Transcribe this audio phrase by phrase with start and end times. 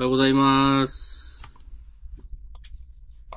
[0.00, 1.58] おはようございます。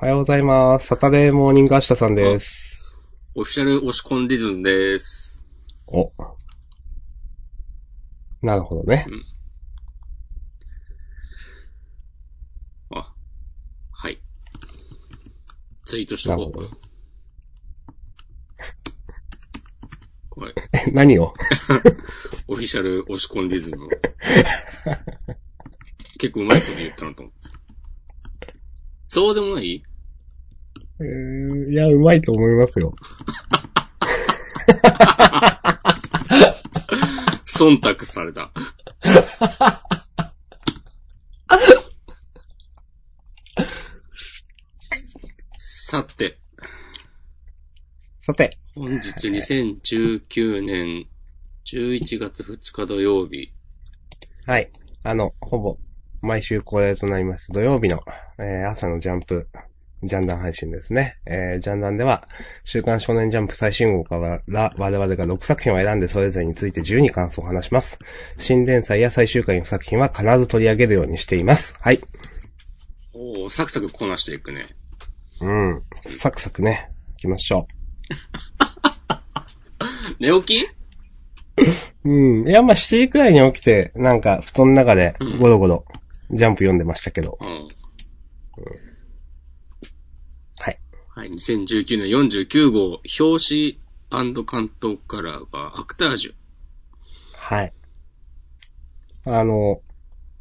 [0.00, 0.86] はようございます。
[0.86, 2.96] サタデーモーニングアシタさんです。
[3.34, 5.44] オフィシャル押し込んでるんです。
[5.88, 6.10] お。
[8.40, 9.06] なるほどね。
[12.94, 13.12] あ、
[13.92, 14.18] はい。
[15.84, 16.68] ツイートしとこう。
[20.30, 21.34] これ、え、何を？
[22.48, 23.86] オフィシャル押し込んディズム。
[26.24, 28.54] 結構うまいこと言ったなと思って。
[29.08, 29.82] そうでもない？
[31.00, 32.94] えー、いや、うまいと思いますよ。
[37.46, 38.50] 忖度された。
[45.58, 46.38] さて、
[48.20, 51.06] さて、本日2019年
[51.66, 53.52] 11月2日土曜日。
[54.46, 54.72] はい。
[55.02, 55.78] あの、ほぼ、
[56.24, 58.00] 毎週恒例となります土曜日の、
[58.38, 59.46] えー朝のジャンプ、
[60.02, 61.16] ジャンダン配信ですね。
[61.26, 62.26] えージャンダンでは、
[62.64, 64.40] 週刊少年ジャンプ最新号から
[64.78, 67.98] 我々が6作品を選んでそれぞれについて自由に感想を話します。
[68.38, 71.76] 新連載や最終回の作品は必ず取り上げるようにしています。
[71.80, 72.00] はい。
[73.12, 74.66] おおサクサクこなしていくね。
[75.40, 75.82] うん。
[76.02, 77.66] サクサクね、行きましょ
[80.20, 80.66] 寝起き？
[82.04, 82.10] う。
[82.10, 82.48] うん。
[82.48, 85.84] いや、まあ、7時くらいに起きて、なんか、布団の中で、ゴロゴロ、
[86.34, 87.38] ジャンプ読んでましたけど。
[87.40, 87.68] うん。
[90.58, 90.78] はい。
[91.08, 94.34] はい、2019年49号、表紙関
[94.80, 96.34] 東カラーがアクタージュ。
[97.36, 97.72] はい。
[99.26, 99.80] あの、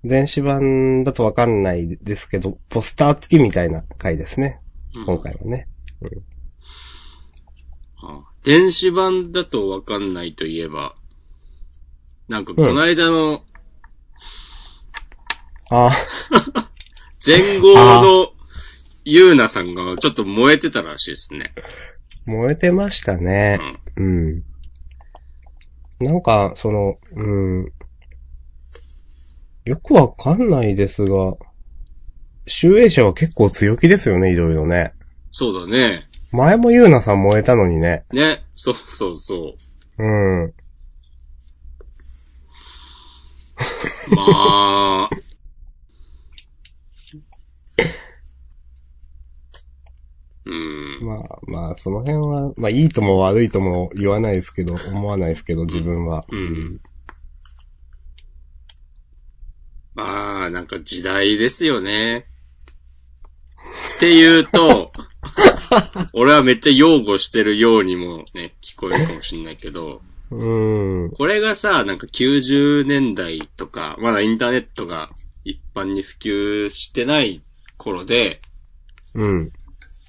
[0.03, 4.59] 電子版だとわかんないですけど、ポスター付きみたいな回ですね。
[4.95, 5.67] うん今回はね。
[7.97, 10.95] あ電子版だとわかんないといえば、
[12.27, 13.43] なんかこの間の
[15.75, 15.89] あ
[17.25, 18.27] 前後の
[19.05, 21.51] ゆうなさんがちょっと燃えてたらしいですね。
[22.25, 23.59] 燃えてましたね。
[23.97, 24.43] うん。
[25.99, 27.71] なんか、その、うん。
[29.65, 31.33] よくわかんないですが、
[32.45, 34.93] 集英社は結構強気ですよね、いろいろね。
[35.31, 36.03] そうだね。
[36.31, 38.03] 前もゆうなさん燃えたのにね。
[38.13, 38.43] ね。
[38.53, 39.55] そうそうそ
[39.97, 40.03] う。
[40.03, 40.53] うん。
[44.15, 45.09] まあ、
[50.99, 51.07] うん。
[51.07, 56.23] まあまあ、その辺は、まあいいとも悪いとも言わないですけど、思わないですけど、自分は。
[56.29, 56.79] うん。
[59.95, 62.25] まあ、なんか時代ですよね。
[63.97, 64.91] っていうと、
[66.13, 71.11] 俺はめっちゃ擁護してるようにもね、聞こえるかもしんないけど、うん。
[71.11, 75.11] これがさ、なんか90年代とか、まだインターネットが
[75.43, 77.43] 一般に普及してない
[77.77, 78.41] 頃で、
[79.13, 79.51] うん。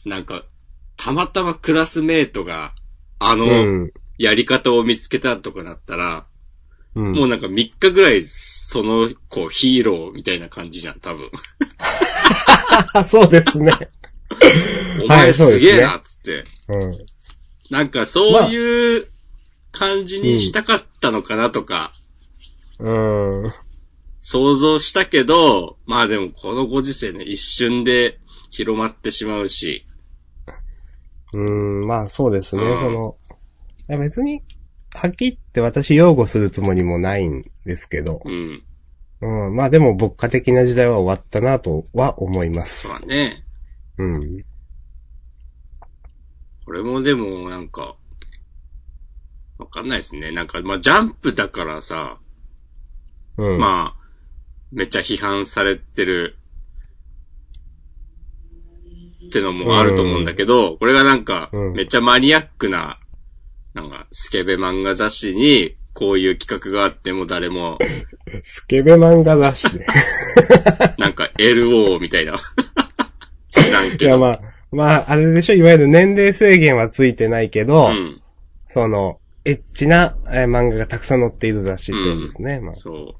[0.05, 0.45] なんか、
[0.97, 2.75] たまたまクラスメイトが、
[3.19, 3.47] あうの、
[3.85, 3.93] ん。
[4.19, 6.27] やり方を見つけたとかだったら、
[6.95, 7.13] うん。
[7.13, 11.31] もうなんか3日ぐらい、その子ヒーローみたいな感じじゃん、多分。
[12.93, 13.73] あ、 そうですね。
[15.05, 16.45] お前すげえな、つって。
[16.69, 16.99] うん。
[17.71, 19.07] なんかそういう
[19.73, 21.93] 感じにしたかったのかなとか、
[22.79, 22.91] う
[23.47, 23.53] ん。
[24.23, 28.19] 想像したけど、まあでもこのご時世ね、一瞬で
[28.51, 29.85] 広まってしまうし、
[31.39, 33.17] うん、まあそうですね、うんその、
[33.89, 34.43] いや別に、
[34.95, 38.63] はっきり言って私擁護するつもりもないんですけど、うん。
[39.21, 43.01] うん、まあでも牧歌的な時代は終わったなとは思いますそう。
[43.01, 43.45] だね。
[43.99, 44.45] うん。
[46.65, 47.97] これもでもなんか、
[49.59, 50.31] わかんないですね。
[50.33, 52.19] なんか、まあジャンプだからさ、
[53.37, 53.59] うん。
[53.59, 54.05] まあ、
[54.73, 56.37] めっちゃ批判されてる
[59.27, 62.99] ってのもあると思うんだけど、これがなんかうん、めっちゃマニアックな、
[63.75, 67.79] なんか、スケベ漫画雑誌に、こういう企画があっても誰も、
[68.45, 69.87] スケベ漫画雑誌ね。
[70.99, 72.35] なんか LO みたいな。
[73.49, 74.11] 知らんいけど。
[74.11, 74.41] やまあ、
[74.73, 78.21] まあ、あれでしょ、いわゆる年齢制限はついてないけど、うん。
[78.69, 82.61] その、エッチな、えー漫画がたくさん載っている雑誌っていうんですね。
[82.61, 83.15] まあ、そう。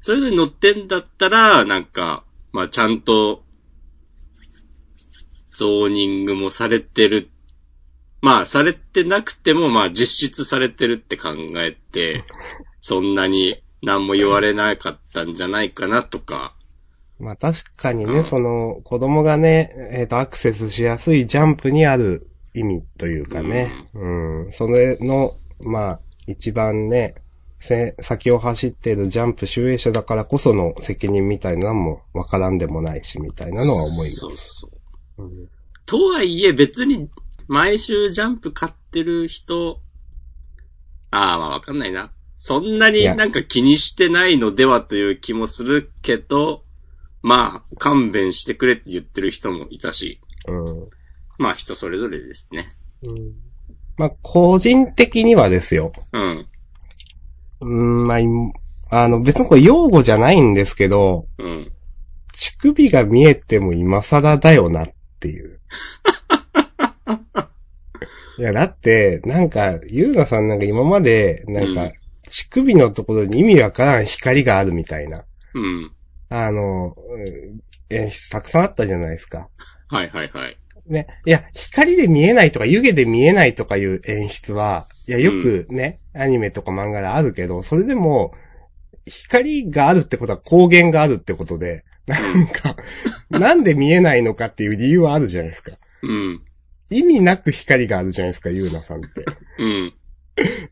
[0.00, 3.42] そういうのに載ってんだったら、なんか、まあちゃんと、
[5.56, 7.30] ゾーニングもされてる。
[8.20, 12.22] まあされてなくても、まあ実質されてるって考えて、
[12.80, 16.54] そんなに何も言われなかったんじゃないかなとか。
[17.18, 27.14] まあ確かにね、うんその、子供がね、えっ、と、アクセスしやすいジャンプにある意味というかね、うん、それの、まあ、一番ね、
[27.58, 34.16] せ先を走っているジャンプ集英社だからこその責任みたいなのもわからんでもないし、みたいなのは思います。
[34.16, 34.70] そうそう。
[35.18, 35.48] うん
[35.86, 37.08] とはいえ別に
[37.46, 39.80] 毎週ジャンプ買ってる人、
[41.12, 42.10] ああ、まあわかんないな。
[42.36, 46.64] そんないにやなんか気にしてないのではという気もするけど、
[47.22, 50.88] まあ勘弁してくれって言ってる人もいたし、うん。
[51.38, 52.68] まあ人それぞれですね。
[53.08, 53.46] うん
[53.96, 55.92] まあ、個人的にはですよ。
[56.12, 56.46] うん。
[57.62, 58.26] うん、まあ、い
[58.90, 61.72] あの、別にこれ用語じゃないんですけど、うん。
[62.32, 64.86] 乳首が見えても今更だよな
[65.16, 65.58] っていう。
[68.38, 71.92] いや、だって、なんか、ゆうなさんなんか今まで、なんかうん、
[72.28, 75.24] 乳首のところに意味わからん光があるみたいな。
[75.54, 75.92] うん。
[76.28, 79.48] あの、うん演出たくさんあったじゃないですか。
[79.88, 80.56] はいはいはい。
[80.86, 81.06] ね。
[81.24, 88.32] いや、光で見えないとか湯気で見えないとかいう演出は、いや、よくね、アニメとか漫画であるけど、それでも、
[89.06, 92.76] 光があるってことは光源があるってことで、なんか、
[93.30, 95.72] なんで見えないのかっていう理由はあるじゃないですか。
[96.02, 96.42] うん。
[96.90, 99.24] 意味なく光があるじゃないですか、ゆうなさんって。
[99.58, 99.94] うん。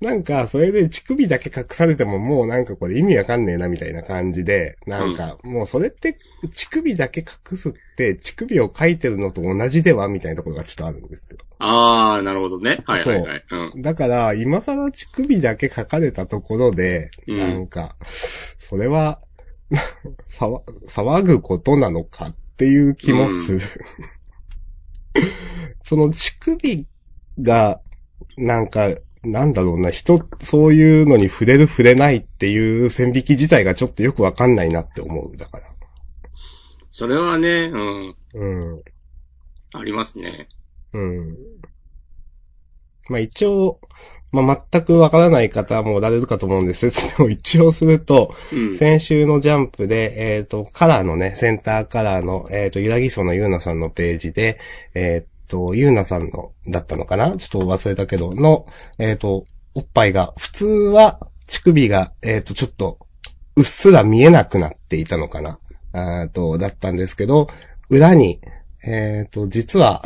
[0.00, 6.18] なんか、それで乳首だけ隠されてももうなんかこれ意味わかんねえなみたいな感じで、なんか、もうそれって
[6.52, 11.38] 乳首だけ隠すって乳首を描いてるのと同じではみたいなところがちょっとあるんですよ。
[11.58, 12.78] ああ、なるほどね。
[12.84, 13.44] はいはいはい。
[13.74, 13.82] うん。
[13.82, 17.96] だから、今更乳首だけ書かれたところで、うんなんか、
[18.58, 19.20] それは、
[20.30, 23.60] 騒、騒ぐことなのかっていう気もする。
[25.84, 26.86] その乳首
[27.40, 27.80] が、
[28.36, 35.36] なんか、なんだろうな、人、そういうのに触れる触れないっていう線引き自体がちょっとよくわかんないなって思う。
[35.36, 35.64] だから。
[36.90, 38.14] それはね、うん。
[38.34, 38.82] うん。
[39.72, 40.48] ありますね。
[40.92, 41.36] うん。
[43.10, 43.80] まあ一応、
[44.32, 46.90] まあ全くわからない方もおられるかと思うんです。
[46.90, 48.76] 説明を一応すると、うん。
[48.76, 54.58] 先週のジャンプで、えっ、と、カラーのね、センターカラーの、えっ、と、ゆらぎそのゆうなさんのページで、
[54.94, 57.36] えっ、と、ゆうなさんの、だったのかな？
[57.36, 58.66] ちょっと忘れたけど、の、
[58.98, 62.98] えっ、と、おっぱいが、普通は、乳首が、えっ、と、ちょっと、
[63.54, 65.60] うっすら見えなくなっていたのかな？
[65.94, 67.46] えっと、だったんですけど、
[67.88, 68.40] 裏に、
[68.82, 70.02] えっ、と、実は、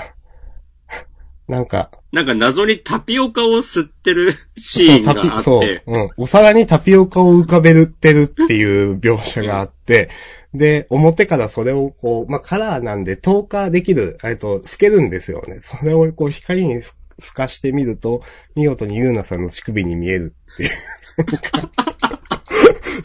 [1.49, 6.11] なんか、なんか謎にタピオカを吸ってるシーンがあっそう、て、うん。
[6.19, 10.11] お皿にタピオカを浮かべるってるっていう描写があって、
[10.53, 15.61] で、表からそれをこう、まあ、カラーなんで透過できる、えっと、透けるんですよね。
[15.63, 16.95] それをこう光に透
[17.35, 18.23] かしてみると、
[18.55, 20.71] 見事にユーナさんの乳首に見えるっていう。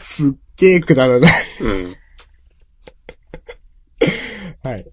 [0.02, 1.32] すっげーくだらない。
[1.60, 1.96] うん。
[4.62, 4.86] はい。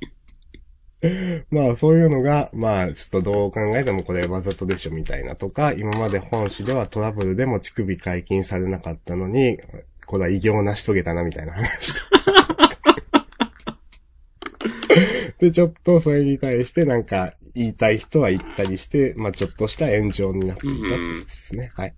[1.49, 9.57] まあそういうのが、まあちょっとどう考えてもこれわざとでしょみたいなとか、今まで本誌ではトラブルでも乳首解禁されなかったのに、
[10.05, 11.93] これは偉業を成し遂げたなみたいな話。
[15.39, 21.71] で、ちょっとそれに対してなんか言いたい人は言ったりして、まあちょっとした炎上になっていたってことですね。
[21.75, 21.95] はい。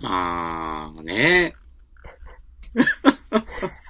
[0.00, 1.54] まあ、ね。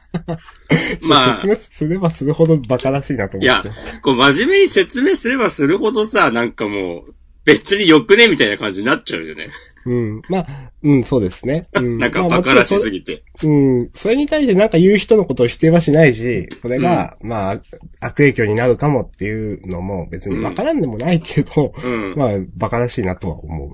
[1.09, 3.71] まあ説、明すればするほどバカらしいなと思っいやて。、
[4.03, 7.15] こう真面目に説明すればするほどさ、なんかもう、
[7.45, 9.49] 別によくねみたいな感じになっちゃうよね。
[9.87, 10.23] うん。
[10.29, 10.47] まあ、
[10.83, 11.67] うん、そうですね。
[11.75, 13.23] うん、 なんかまあバカらしすぎて。
[13.43, 13.91] うん。
[13.95, 17.63] それに対してなんか言う人のことを否定はしないし、それが、まあ、
[18.01, 22.15] 悪影響になるかもっていうのも別にわからんでもないけど、うん。
[22.17, 23.69] まあ、バカらしいなとは思う。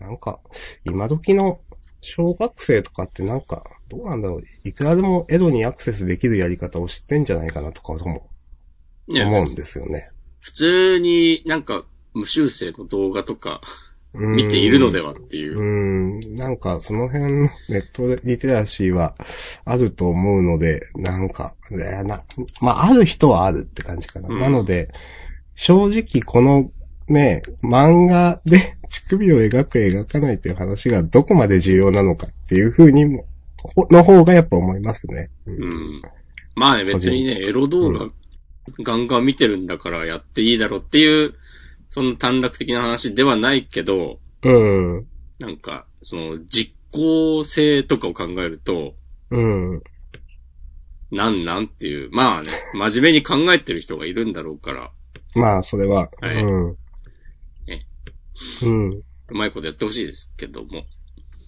[0.00, 0.06] うん。
[0.06, 0.40] なんか、
[0.84, 1.60] 今時の
[2.02, 4.42] 小学生とかってなんか、どうなんだろう。
[4.64, 8.28] いくらでもエドにアクセスできるやり方を知ってんじゃないかなとかも
[9.08, 10.10] ね思うんですよね。
[10.40, 13.60] 普通になんか無修正の動画とか
[14.14, 16.18] うん見ているのではっていうう。
[16.18, 19.14] ん、なんかその辺のネットリテラシーは
[19.64, 22.22] あると思うので、なんか、な、
[22.60, 24.28] まあある人はあるって感じかな。
[24.28, 24.90] うんなので、
[25.54, 26.70] 正直この
[27.10, 33.26] ね、漫画で乳首を描く描かないっていう話がどこまで重要なのかっていう風にも、
[33.74, 35.28] ほの方がやっぱ思いますね。
[35.46, 36.02] うんうん。
[36.54, 38.10] まあね、別にね、エロ動画
[38.82, 41.34] ガンガン見てるんだからやっていいだろうっていう、
[41.88, 45.06] その短絡的な話ではないけど、うん。
[45.40, 48.94] なんか、その実効性とかを考えると、
[49.30, 49.82] うん。
[51.10, 54.92] なんなんっていう、まあね、真面目に考えてる人がいるんだろうから、
[55.34, 56.76] まあ、それは、はいうん。
[58.62, 58.90] ねうん。
[58.92, 60.84] うまいことやってほしいですけども。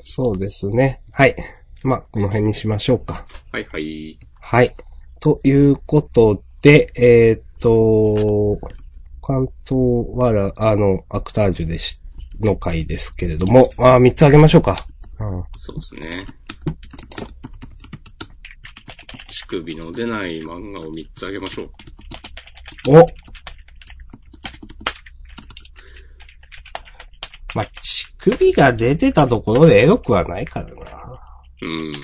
[0.04, 1.02] そうですね。
[1.12, 1.36] はい。
[1.84, 3.26] まあ、この辺にしましょうか。
[3.50, 4.18] はいはい。
[4.40, 4.74] はい。
[5.20, 8.58] ということで、えーっと、
[9.22, 11.98] 関東はら、あの、アクタージュでし、
[12.40, 14.76] の回ですけれども、ああ、三つあげましょうか。
[15.20, 15.44] うん。
[15.56, 16.10] そうですね。
[19.28, 21.70] 乳首の出ない漫画を3つあげましょう。
[22.88, 23.06] お
[27.54, 31.20] まあ、乳首が出てたところでエロくはないからな。
[31.62, 31.92] うん。
[31.92, 31.94] い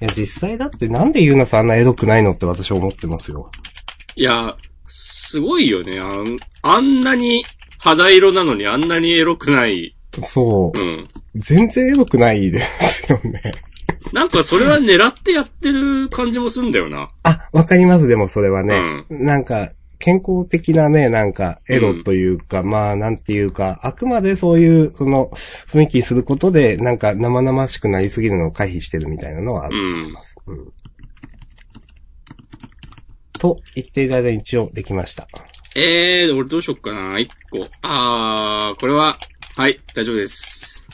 [0.00, 3.50] や、実際だってなんでユーナさんあんなエロくないのって私は思ってますよ。
[4.16, 4.56] いや、
[4.86, 6.00] すごいよね。
[6.00, 7.44] あんあんなに
[7.78, 9.96] 肌色なのにあんなにエロくない。
[10.24, 10.84] そうう。
[10.84, 11.04] ん。
[11.36, 13.40] 全然エロくないですよね。
[14.12, 17.10] なんかそれは狙ってやってる感じもすんだよな。
[17.22, 19.04] あ、わかります、でもそれはね。
[19.08, 19.70] なんか、
[20.00, 25.30] 健康的なね、なんか、エロというか、まあ、なんていうか、あくまでそういう、その、
[25.68, 30.36] 雰囲気にすることで、なんか、生々しくなりすぎるのを回避してるみたいなのはあると思います。
[30.46, 30.72] うん。
[33.38, 35.28] と言っていた間に一応できました。
[35.76, 37.18] えー、俺どうしよっかな。
[37.18, 37.68] 1個。
[37.82, 39.18] あー、これは、
[39.56, 40.86] はい、大丈夫です。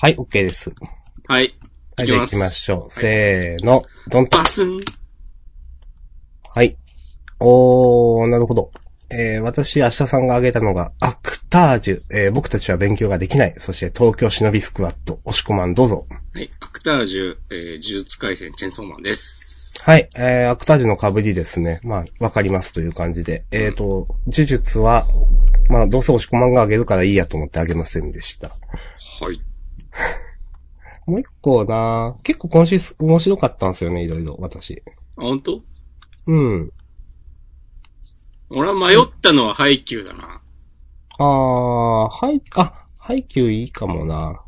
[0.00, 0.70] はい、OK です。
[1.26, 1.54] はい。
[1.96, 2.92] はい、じゃあ行きましょう。
[2.92, 4.38] せーの、ドンと。
[4.38, 4.80] バスン
[6.54, 6.76] はい。
[7.40, 8.70] おー、なるほど。
[9.10, 13.54] えー、私、明日さんが挙げたのが、アクタージュ、えー、僕たちは勉強ができない。
[13.56, 16.06] そして、東京忍びスクワット、押し込まんどうぞ。
[16.34, 16.50] はい。
[16.60, 19.82] アクタージュ、えー、呪術回戦チェンソーマンです。
[19.82, 21.80] はい、えー、アクタージュの被りですね。
[21.84, 23.44] まあ、わかりますという感じで。
[23.50, 25.06] えーと、呪術は、
[25.70, 28.48] まあ、どうせ押し込まんが挙げるからいいやと思って挙げませんでした。
[28.48, 28.54] は
[29.32, 29.40] い。
[31.06, 34.82] もう一個な結構今週面白かったんですよね、いろいろ、私。
[35.16, 35.62] あ、本当？
[36.26, 36.72] うん。
[38.50, 40.40] 俺は迷ったのはハイキューだな。
[41.18, 44.40] あー、はい、あ、ハイキューいいかもな。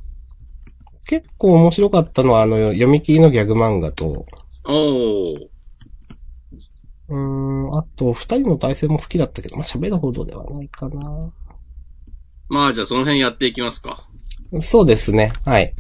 [1.07, 4.25] 結構面白かったのは、あの、読み切りのギャグ漫画と、
[4.65, 5.49] おー。
[7.09, 11.33] うーん、あと、二人の対戦も好きだったけど、まあ、喋るほどではないかな。
[12.49, 14.09] まあじゃあその辺やっていきますか。
[14.61, 15.75] そうですね、はい。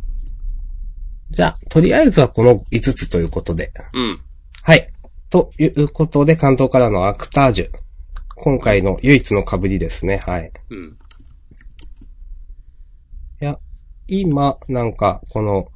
[1.30, 3.72] じゃあ、とりあえずはこの5つということで。
[3.92, 4.20] うん。
[4.62, 4.92] はい。
[5.30, 7.70] ということで、関東からのアクタージュ。
[8.42, 10.50] 今回の唯一の被りですね、はい。
[10.70, 10.98] うん。
[13.42, 13.58] いや、
[14.08, 15.68] 今、なんか、この、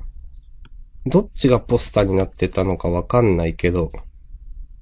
[1.05, 3.93] どっちがポスターになってたのかわかんないけど、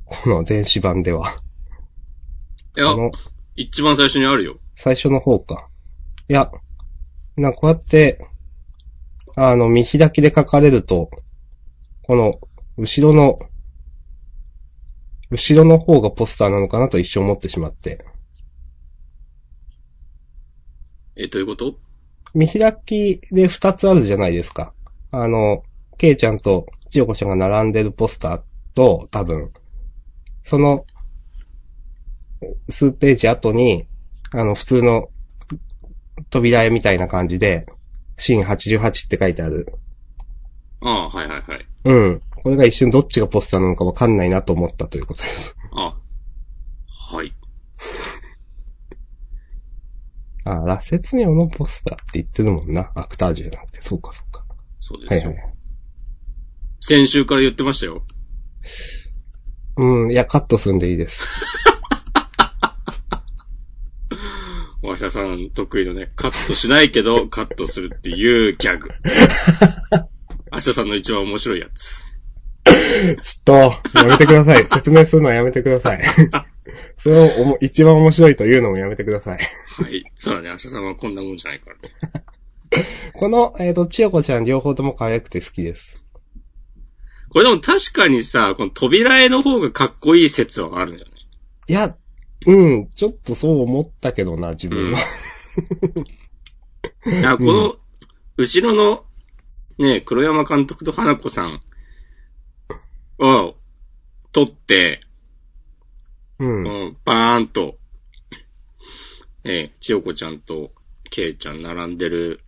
[0.05, 1.43] この電子版では。
[2.77, 3.11] いやあ、の、
[3.57, 4.57] 一番最初にあるよ。
[4.77, 5.69] 最初の方か。
[6.29, 6.53] いや、
[7.37, 8.19] なんかこうやって、
[9.35, 11.11] あの、見開きで書かれると、
[12.03, 12.39] この、
[12.77, 13.41] 後ろの、
[15.33, 18.05] 後ろの方がポスターなのかなと一瞬思ってしまって。
[21.17, 21.75] え、どういうこと？
[22.35, 24.75] 見開きで二つあるじゃないですか。
[25.11, 25.63] あの、
[25.97, 28.41] ケイちゃんと千代子ちゃんが並んでるポスター
[28.75, 29.53] と、多分、
[30.45, 30.85] その、
[32.69, 33.87] 数ページ後に、
[34.33, 35.09] あの、普通の
[36.29, 37.65] 扉絵みたいな感じで、
[38.19, 39.67] シーン88って書いてある。
[40.83, 41.67] ああ、はいはいはい。
[41.85, 42.23] うん。
[42.43, 45.57] これが一瞬どっちがポスターなのかわかんないなと思ったということです。
[45.73, 45.97] あ。
[47.15, 47.33] はい。
[50.45, 52.91] あ、羅刹尿のポスターって言ってるもんな。
[52.97, 53.81] アクタージュじゃなくて。
[53.83, 54.45] そうかそうか。
[54.81, 55.31] そうですよ。
[55.31, 55.55] はいはい。
[56.81, 58.03] 先週から言ってましたよ。
[59.77, 61.45] うん、いや、カットすんでいいです。
[64.83, 68.89] わしゃさん得意のね、カットしないけど、カットするっていうギャグ。
[70.53, 72.12] 明日さんの一番面白いやつ。
[73.23, 74.65] ちょっと、やめてください。
[74.65, 76.01] 説明するのはやめてください。
[76.97, 79.39] それをおも一番面白いというのもやめてください。
[79.39, 80.05] はい。
[80.19, 81.83] そうだね、明日さんはこんなもんじゃないからね。
[83.15, 86.01] この、えっ、と、千代子ちゃん両方とも可愛くて好きです。
[87.29, 91.05] これでも確かにさ、この扉絵の方がかっこいい説はあるよね。
[91.69, 91.97] いや、
[92.47, 94.99] うん、ちょっとそう思ったけどな、自分は。
[97.07, 97.77] いや、この、
[98.37, 99.05] 後ろの、
[99.79, 101.61] ね、黒山監督と花子さん
[103.23, 103.57] を
[104.33, 105.01] 撮って、
[106.39, 106.67] うん。
[106.67, 107.77] うん、バーンと、
[109.45, 110.71] えー、千代子ちゃんと、
[111.11, 112.41] ケイちゃん並んでる。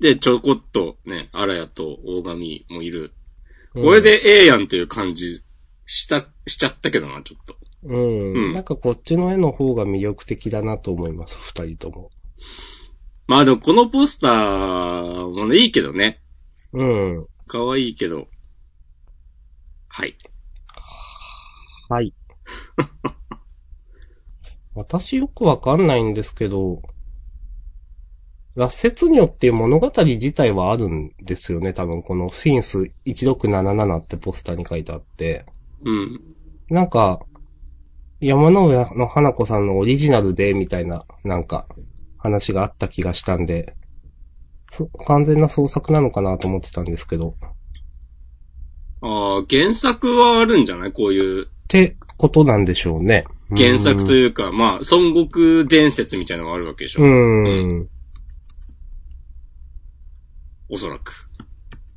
[0.00, 3.12] で、ちょこっとね、荒谷と大神もいる。
[3.74, 5.42] これでええやんっていう感じ、
[5.84, 7.56] した、しちゃったけどな、ちょっと。
[7.84, 12.10] うん、うんなんかこっちの絵の方が魅力的だなと思います、二人とも。
[13.26, 16.20] まあでもこのポスターもね、いいけどね。
[16.72, 17.26] うん。
[17.46, 18.28] 可愛いけど。
[19.96, 20.14] はい。
[21.88, 22.12] はい。
[24.76, 26.82] 私よくわかんないんですけど、
[28.56, 35.46] 羅刹女っていう物語自体はあるんですよね、多分このシンス1677ってポスターに書いてあって。
[35.82, 36.20] うん。
[36.68, 37.24] なんか、
[38.20, 41.66] 山の上の花子さんのオリジナルで、みたいな、なんか、
[42.18, 43.74] 話があった気がしたんで、
[44.70, 47.34] そ完全な創作なのかなと思ってたんですけど。
[49.02, 50.92] ああ、原作はあるんじゃない？
[50.92, 53.24] こういうってことなんでしょうね。
[53.56, 57.02] 原作とういうか、まあ、孫悟空伝説みたいなのがあるわけでしょ。
[57.02, 57.40] ーん。
[57.40, 57.88] うーん。
[60.68, 61.28] おそらく。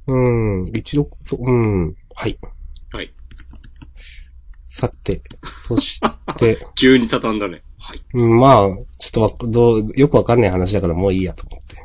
[0.08, 0.16] う
[0.64, 0.66] ん。
[0.76, 1.96] 一度と、うん。
[2.16, 2.38] はい。
[2.92, 3.12] はい。
[4.68, 5.22] さて、
[5.68, 6.00] そし
[6.38, 7.64] て、 急に畳んだね。
[7.80, 8.02] はい。
[8.14, 8.68] うんまあ、
[9.00, 11.78] ちょっとわどう、よくわかんない話だからもういいやと思って。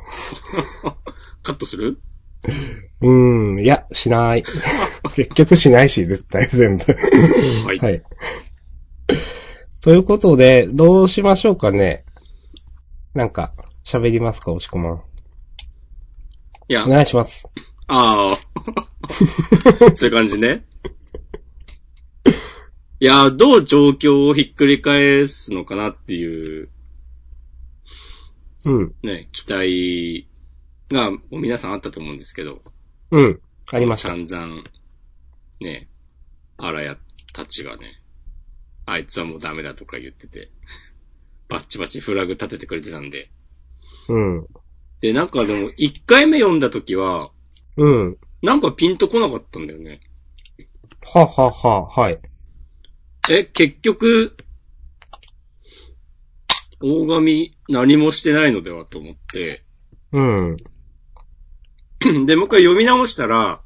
[1.41, 1.99] カットする？
[3.01, 3.63] うん。
[3.63, 4.43] いや、しない。
[5.15, 6.83] 結局しないし、絶対全部。
[7.65, 7.77] はい。
[7.79, 8.01] はい。
[9.81, 12.05] ということで、どうしましょうかね。
[13.13, 13.53] なんか、
[13.85, 15.01] 喋りますか、押し込まん。
[16.67, 17.47] いやお、願いします。
[17.87, 18.37] ああ。
[19.95, 20.65] そういう感じね。
[22.99, 26.69] いや、どう状況をひっくり返すのかなっていう、
[28.65, 28.95] うん。
[29.03, 30.27] ね、期待
[30.89, 32.61] が、もう皆さんあったと思うんですけど。
[33.11, 33.41] うん。
[33.71, 34.09] ありました。
[34.09, 34.63] 散々、
[35.61, 35.89] ね、
[36.57, 36.97] あらや
[37.33, 38.01] たちがね、
[38.85, 40.51] あいつはもうダメだとか言ってて、
[41.49, 43.31] バッチバチフラグ立ててくれてたんで。
[44.09, 44.47] うん。
[45.01, 47.31] で、なんかでも、一回目読んだ時は、
[47.77, 48.17] うん。
[48.41, 49.99] なんかピンとこなかったんだよね。
[51.13, 52.19] ははは、はい。
[53.29, 54.35] え、結局、
[56.81, 59.63] 大神何もしてないのではと思って、
[60.11, 60.57] うん。
[62.25, 63.61] で、もう一回読み直したら、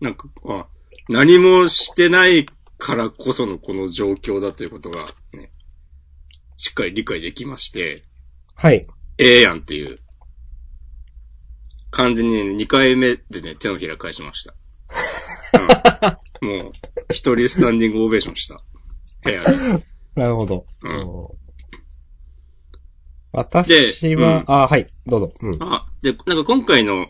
[0.00, 0.68] なんか、あ、
[1.08, 2.46] 何もしてない
[2.78, 5.50] からこそのこの状況だということが、ね、
[6.56, 8.04] しっかり理解できまして、
[8.54, 8.82] はい。
[9.18, 9.96] ええやんっていう、
[11.90, 14.54] 感じにね、2回目でね、手のひら返しました。
[16.40, 16.72] うん、もう、
[17.12, 18.60] 一人スタンディングオベーションした。
[19.22, 19.84] 部屋で。
[20.14, 20.66] なるほど。
[20.82, 21.40] うん
[23.32, 25.28] 私は、うんあ、はい、どうぞ。
[25.40, 25.56] うん。
[25.60, 27.06] あ、で、なんか今回の、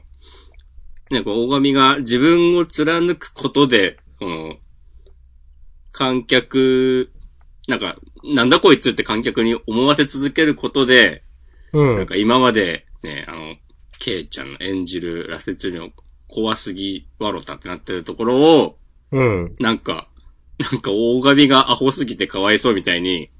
[1.10, 4.56] ね、こう、大神が自分を貫くことで、この、
[5.92, 7.10] 観客、
[7.66, 11.24] なんか、なんだこいつって観客に思わせ続けることで、
[11.72, 11.96] うん。
[11.96, 13.56] なんか今まで、ね、あの、
[13.98, 15.90] ケイちゃんの演じるラセツリの
[16.28, 18.78] 怖すぎわろたってなってるところを、
[19.12, 19.56] うん。
[19.58, 20.08] なんか、
[20.58, 23.30] なんか大神がアホすぎてかわいそうみたいに、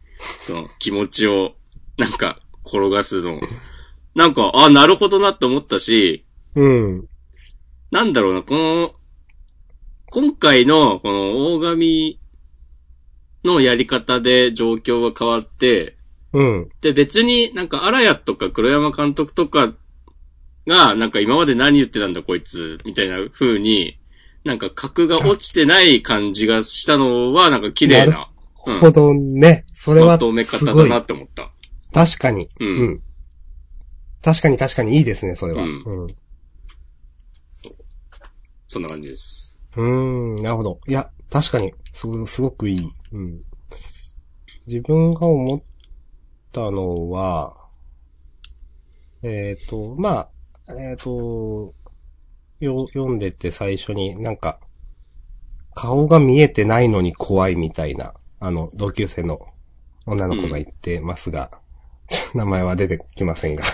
[0.43, 1.55] その気持ちを、
[1.99, 3.41] なんか、転がすの。
[4.15, 6.25] なんか、あ、なるほどなって思ったし、
[6.57, 7.09] うん。
[7.91, 8.95] なんだろうな、この、
[10.11, 12.21] 今回の、この大神
[13.45, 15.97] のやり方で状況が変わって、
[16.33, 16.69] うん。
[16.81, 19.73] で、別になんか、荒谷とか黒山監督とか
[20.67, 23.99] が、なんか今まで何言ってたんだこいつ、みたいな風に、
[24.45, 28.29] なんか格が落ちてない感じがしたのは、なんか綺麗な、
[28.67, 29.65] うんほどね。
[29.73, 31.51] それは、まとめ方だなって思った。
[31.93, 32.49] 確かに。
[32.61, 33.03] うんうん。
[34.23, 35.65] 確かに確かにいいですね、それは。
[35.65, 36.09] ううんう。
[38.71, 39.61] そんな感じです。
[39.77, 40.79] うーん、なるほど。
[40.87, 42.89] いや、確かに、すごすごくいい。
[43.11, 43.43] うん。
[44.69, 45.63] 自分が思っ
[46.53, 47.57] たのは、
[49.25, 50.29] えっ、と、ま
[50.69, 51.75] あ、えっ、と、
[52.61, 54.61] よ、読んでて最初になんか、
[55.75, 59.49] 顔が見えてないのに怖いみたいな、あの、同級生の
[60.07, 61.51] 女の子が言ってますが、
[62.37, 63.65] 名前は出てきませんが、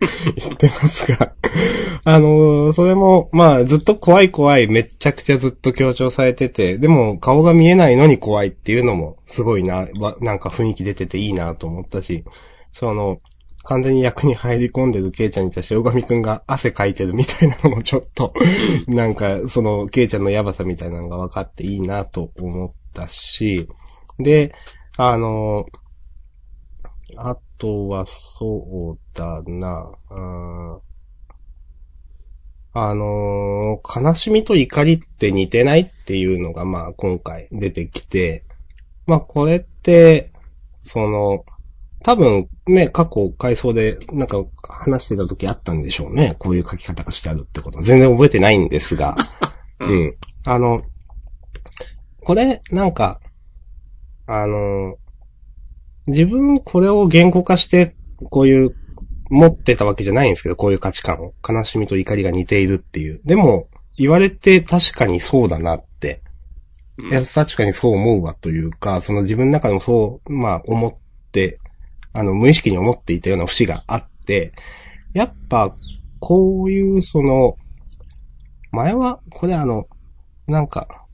[0.36, 1.32] 言ってますが、
[2.04, 9.88] あのーそれも、まあ、ずっと怖い怖い、めっちゃくちゃずっと強調されてて、でも顔が見えないのに怖いっていうのも、すごいな、
[10.20, 12.24] なんか雰囲気出てていいなと思ったし、
[12.72, 13.20] その、
[13.66, 18.32] 完全に役に入り込んでるケイちゃんに対して、小神くんが汗かいてるみたいなのもちょっと、
[18.86, 23.68] なんか、その、ケイちゃんのやばさみたいなのが分かっていいなと思ったし、
[24.20, 24.54] で、
[24.96, 25.66] あの、
[27.16, 30.80] あとはそうだな、うん
[32.78, 38.44] あのー悲しみと怒りって似てないっていうのが、まあ、今回出てきて、
[39.06, 40.30] まあ、これって、
[40.80, 41.44] その、
[42.02, 46.36] 多分ね、過去回想でなんか話してた時あったんでしょうね。
[46.38, 47.80] こういう書き方がしてあるってこと。
[47.80, 49.16] 全然覚えてないんですが。
[49.80, 50.16] ううんん。
[50.44, 50.82] あの、
[52.22, 53.20] これ、なんか、
[54.26, 54.96] あの、
[56.06, 57.94] 自分これを言語化して、
[58.30, 58.74] こういう、
[59.28, 61.34] 持ってたわけじゃないんですけど、こういう価値観を。
[61.46, 63.20] 悲しみと怒りが似ているっていう。
[63.24, 66.22] でも、言われて確かにそうだなって。
[66.98, 70.92] うんいや、確かにそう思うわというか、その自分の中でもそう、まあ思っ
[71.32, 71.58] て、
[72.12, 74.52] あの、無意識に思っていたような節があって、
[75.12, 75.74] やっぱ、
[76.20, 77.56] こういうその、
[78.70, 79.86] 前は、これあの、
[80.46, 81.05] なんか、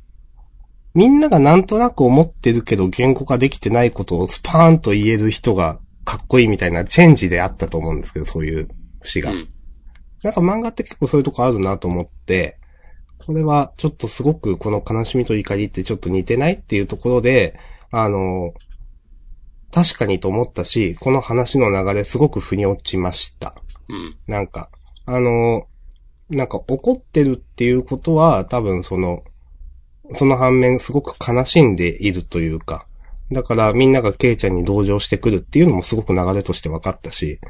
[0.94, 8.68] みんながなんとなく思ってるけど言語化できてないことをスパーンと言える人がかっこいいみたいなチェンジであったと思うんですけど、そういう
[9.00, 9.32] 節が。
[9.32, 9.48] うん。
[10.22, 12.58] なんか漫画って結構そういうとこあるなと思って、
[13.24, 17.58] これはちょっとすごくこの悲しみと怒りってちょっと似てないっていうところで、
[17.90, 18.52] あの、
[19.72, 23.54] 確かにと思ったし、この話の流れすごく腑に落ちました。
[23.88, 24.16] うん。
[24.26, 24.70] なんか、
[25.06, 25.66] あの、
[26.28, 29.22] なんか怒ってるっていうことは多分その、
[30.14, 32.86] その反面すごく悲しんでいるというか、
[33.30, 37.40] だからみんながケイちゃんに同情してくるっていうのもすごく流れとして分かったし、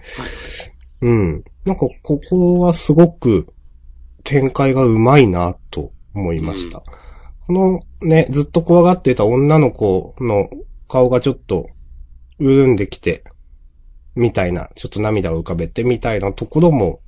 [1.01, 1.45] うん。
[1.65, 3.53] なんかここはすごく
[4.25, 6.83] 展開がうまいなと思いました。
[7.47, 10.49] このね、ずっと怖がっていた女の子の
[10.89, 11.69] 顔がちょっと
[12.41, 13.25] 潤んできて、
[14.15, 17.01] みたいな、ちょっと涙を浮かべてみたいなところも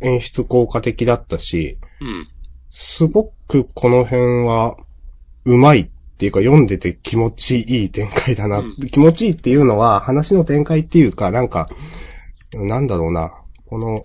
[0.00, 2.28] 演出効果的だったし、うん。
[2.70, 4.76] すごくこの辺は
[5.44, 8.58] うまいっていうか読んでて気持ちいい展開だな。
[8.58, 11.68] うん気持ちいいっていうのは話の展開っていうか、なんか、
[12.54, 13.32] なんだろうな。
[13.66, 14.02] この、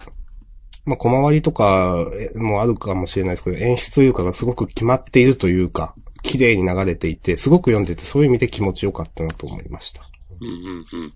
[0.86, 10.10] まあ、小回りとかえもあるかもしれないですけど、演出というかがすごく決まっているというか、綺麗に流れていて、すごく読んでてそういう意味で気持ちよかったなと思いました。
[10.42, 11.14] うんうん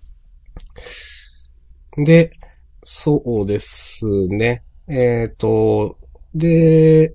[1.98, 2.04] うん。
[2.04, 2.30] で、
[2.84, 4.62] そうですね。
[4.88, 5.98] えっ、と、
[6.34, 7.14] で、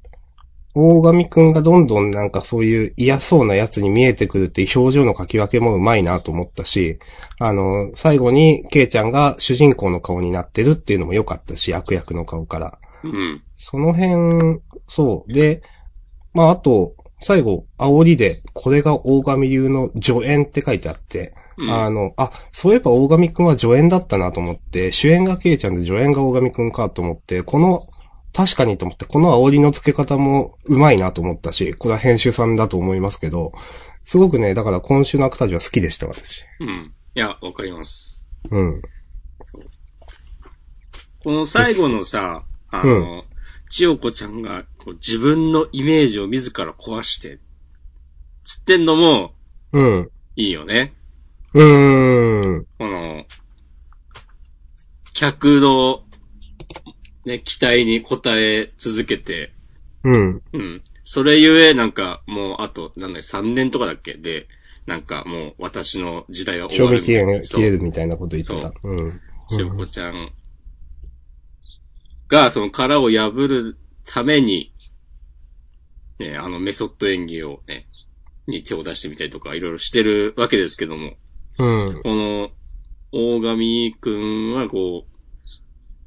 [0.80, 7.00] 大神くんがどんどんなんかそういう嫌そうなやつに見えてくるっていう表情の書き分けもうまいなと思ったし、
[7.40, 12.78] あの、最後にケイちゃんが主人公の顔になってるっていうのも良かったし、悪役の顔から。
[13.04, 13.44] うん。
[13.56, 15.34] その辺、そう。
[15.34, 15.62] で、
[16.34, 21.70] まああと、最後、煽りで、これが大神流の助演って書いてあって、うん。
[21.70, 27.88] あの、あ、そういえば大神くんは助演だったなと思って、主演がケイちゃんで助演が大神くんかと思って、この、
[28.34, 33.54] 確かにと思って、この煽りの付け方もうまいなと思ったし、これは編集さんだと思いますけど、
[34.04, 36.46] すごくね、だから今週のアクタージュは好きでした、私。
[36.60, 36.94] うん。
[37.16, 38.28] いや、わかります。
[38.50, 38.82] うん。
[41.24, 43.26] この最後のさ、あの、
[43.70, 47.40] 千代子ちゃんがこう自分のイメージを自ら壊して、
[48.44, 49.34] つってんのも
[49.72, 50.10] うん。
[50.36, 50.94] いいよね。
[51.54, 52.66] うーん。
[52.78, 53.26] この、
[55.14, 56.04] 客の、
[57.26, 59.54] ね、期待に応え続けて、
[60.04, 60.42] うん。
[60.54, 60.82] うん。
[61.04, 64.14] それゆえ、なんか、もう、あと、なんだ3年とかだっけ？
[64.14, 64.48] で、
[64.86, 68.72] なんかもう、私の時代は終賞わる味期限がそう切れるみたいなこと言ってた。
[68.84, 69.22] うん。
[69.48, 70.32] しおこちゃん
[72.28, 74.74] が、その殻を破るために、
[76.20, 77.88] ね、あのメソッド演技をね、
[78.48, 81.14] に手を出してみたりとか、いろいろしてるわけですけども、
[81.58, 82.02] うん。
[82.04, 82.52] この、
[83.12, 85.10] 大神くんはこう、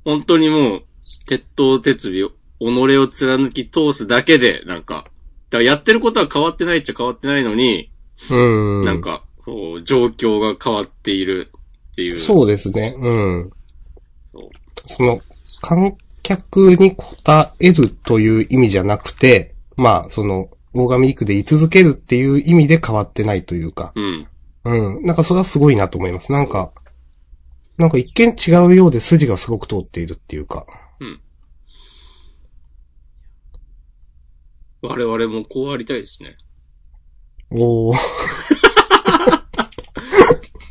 [0.05, 0.85] 本当にもう、
[1.24, 2.30] 鉄頭鉄尾、
[2.61, 5.04] 己を貫き通すだけで、なんか、
[5.50, 7.90] だからやってることは変わってないっちゃ変わってないのに、
[8.30, 8.37] う
[8.82, 8.85] ん。
[8.85, 11.50] なんか、こう、状況が変わっている
[11.92, 12.18] っていう。
[12.18, 12.94] そうですね。
[12.98, 13.50] うん。
[14.32, 14.50] そう
[14.87, 15.20] その、
[15.61, 17.04] 観客に応
[17.61, 24.26] えるという意味じゃなくて、まあ、その、大神陸で居続けるっていう意味で変わってないというか、うん。
[24.64, 25.04] うん。
[25.04, 26.32] なんかそれはすごいなと思います。
[26.32, 26.72] なんか、
[27.76, 30.66] なんか一見違うようで筋がすごく通っているっていうか。
[34.83, 36.37] 我々もこうありたいですね。
[37.50, 37.96] おー。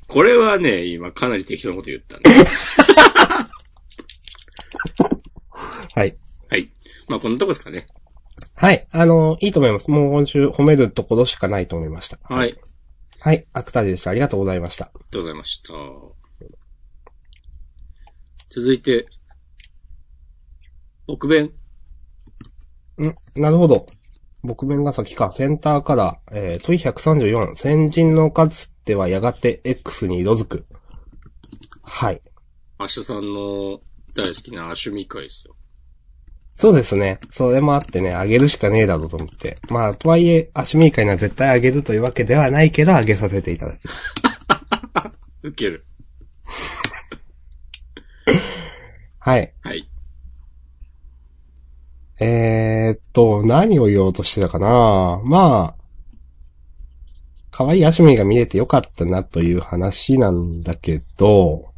[0.08, 2.24] これはね、今かなり適当なこと言ったね。
[5.96, 6.18] はい。
[6.50, 6.70] はい。
[7.08, 7.86] まあ、こんなとこですかね。
[8.58, 8.86] はい。
[8.92, 9.90] あの、いいと思います。
[9.90, 12.20] もう今週褒めるところしかないと思いました。
[12.24, 12.50] はい。
[12.50, 12.58] あり
[13.22, 13.46] はい。
[13.54, 14.10] アクターでした。
[14.10, 14.86] ありがとうございました。
[14.86, 15.74] がとうございました。
[18.50, 19.08] 続いて、
[21.12, 21.52] 僕弁。
[22.98, 23.42] ん？
[23.42, 23.86] なるほど。
[24.44, 30.64] 僕弁が先か、センターから、えー、問い134、先人のかつてはやがて X に色づく。
[31.84, 32.22] はい。
[32.80, 33.82] 明日さんの
[34.16, 35.56] 大好きなアシュミ会ですよ。
[36.56, 37.20] そうですね。
[37.30, 39.58] それもあってね、あげるしかねえだろうと思って。
[39.70, 44.14] まあ、とはいえ、アシュミー会には絶対あげるというわけではないけど、あげさせていただきます。
[45.44, 45.84] ウケる。
[49.20, 49.54] はい。
[49.62, 49.91] はい。
[52.24, 55.20] えー、っと、何を言おうとしてたかな？
[55.24, 55.82] まあ、
[57.50, 61.74] 可愛いアシュミーが見れてよかったなという話なんだけど、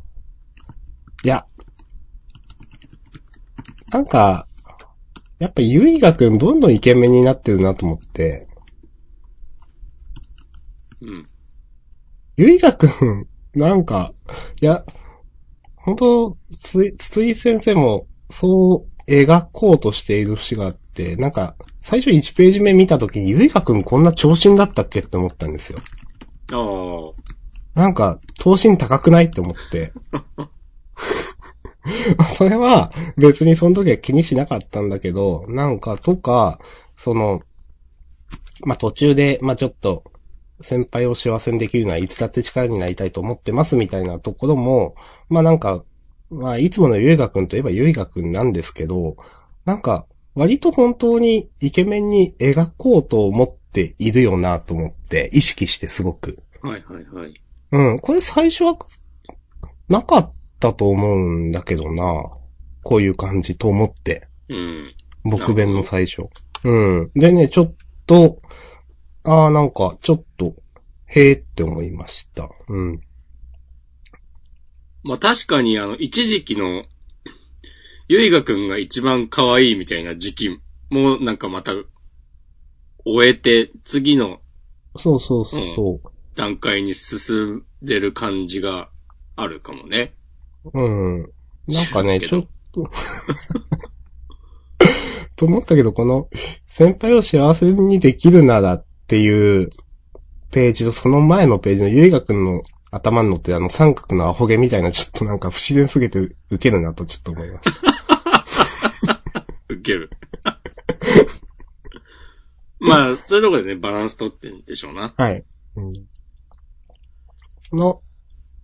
[1.23, 1.45] いや、
[3.89, 4.45] なんか、
[5.39, 8.45] やっぱゆいがくんどんどんイケメンになってるなと思って、
[11.01, 11.23] うん。
[12.35, 14.13] ゆいがくん、なんか、
[14.61, 14.83] いや、
[15.77, 25.79] 本当つい、筒井先生も、そう描こうとしている節があっって、なんか、最初1ページ目見た時に、ゆいかくんこんな長身だったっけって思ったんですよ。
[26.53, 26.59] あ
[27.75, 27.81] あ。
[27.81, 29.91] なんか、頭身高くないって思って。
[32.37, 36.59] それは、別にその時は気にしなかったんだけど、なんか、とか、
[36.95, 37.41] その、
[38.65, 40.03] まあ、途中で、まあ、ちょっと、
[40.61, 44.95] 先輩を幸せにできるのはいつだって力になりたいと思ってますみたいなところも、
[45.27, 45.83] まあ、なんか、
[46.33, 49.15] まあ、いつものゆいがくんといえばゆいがくんなんですけど、
[49.65, 56.39] なんか、割と本当にイケメンに描こうと思っているよなと思って、意識してすごく。
[56.61, 57.41] はいはいはい。
[57.71, 58.77] うん、これ最初は、
[59.89, 62.31] なかったと思うんだけどな。
[62.83, 64.27] こういう感じと思って。
[64.49, 64.93] うん。
[65.23, 66.23] 僕弁の最初。
[66.63, 67.11] うん。
[67.15, 67.73] でね、ちょっ
[68.05, 68.39] と、
[69.23, 70.53] ああ、なんか、ちょっと、
[71.05, 72.49] へえって思いました。
[72.67, 73.01] うん。
[75.03, 76.85] まあ確かにあの、一時期の、
[78.07, 81.73] ゆいがくんが一番可愛いみたいな時期もなんかまた、
[83.05, 84.39] 終えて、次の
[84.95, 86.09] そうそうそう。
[86.35, 88.89] 段階に進んでる感じが
[89.35, 90.13] あるかもね。
[90.73, 91.21] うん。
[91.67, 92.89] なんかね、ちょっと、
[95.35, 96.29] と思ったけど、この、
[96.67, 99.69] 先輩を幸せにできるならっていう
[100.51, 102.61] ページと、その前のページのゆいがくんの
[102.93, 107.81] 頭に乗ってるあの三角のアホ毛みたいな、ちょっとなんか不自然すぎて受けるなとちょっと思いまし
[109.07, 109.23] た。
[109.73, 110.11] 受ける。
[112.79, 115.11] まあ、そういうところでね、バランス取ってんでしょうな。
[115.17, 115.43] はい。
[115.75, 115.93] うん。
[117.71, 118.01] この、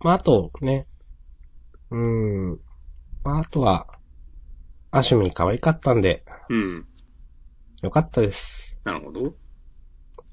[0.01, 0.85] まあ、あとね、
[1.89, 2.59] うん。
[3.23, 3.87] まあ、あとは、
[4.91, 6.85] アシュミー可愛かったんで、うん。
[7.81, 8.79] よかったです。
[8.83, 9.33] なるほど。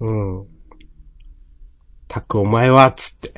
[0.01, 0.47] うん。
[2.09, 3.33] タクお前は、つって。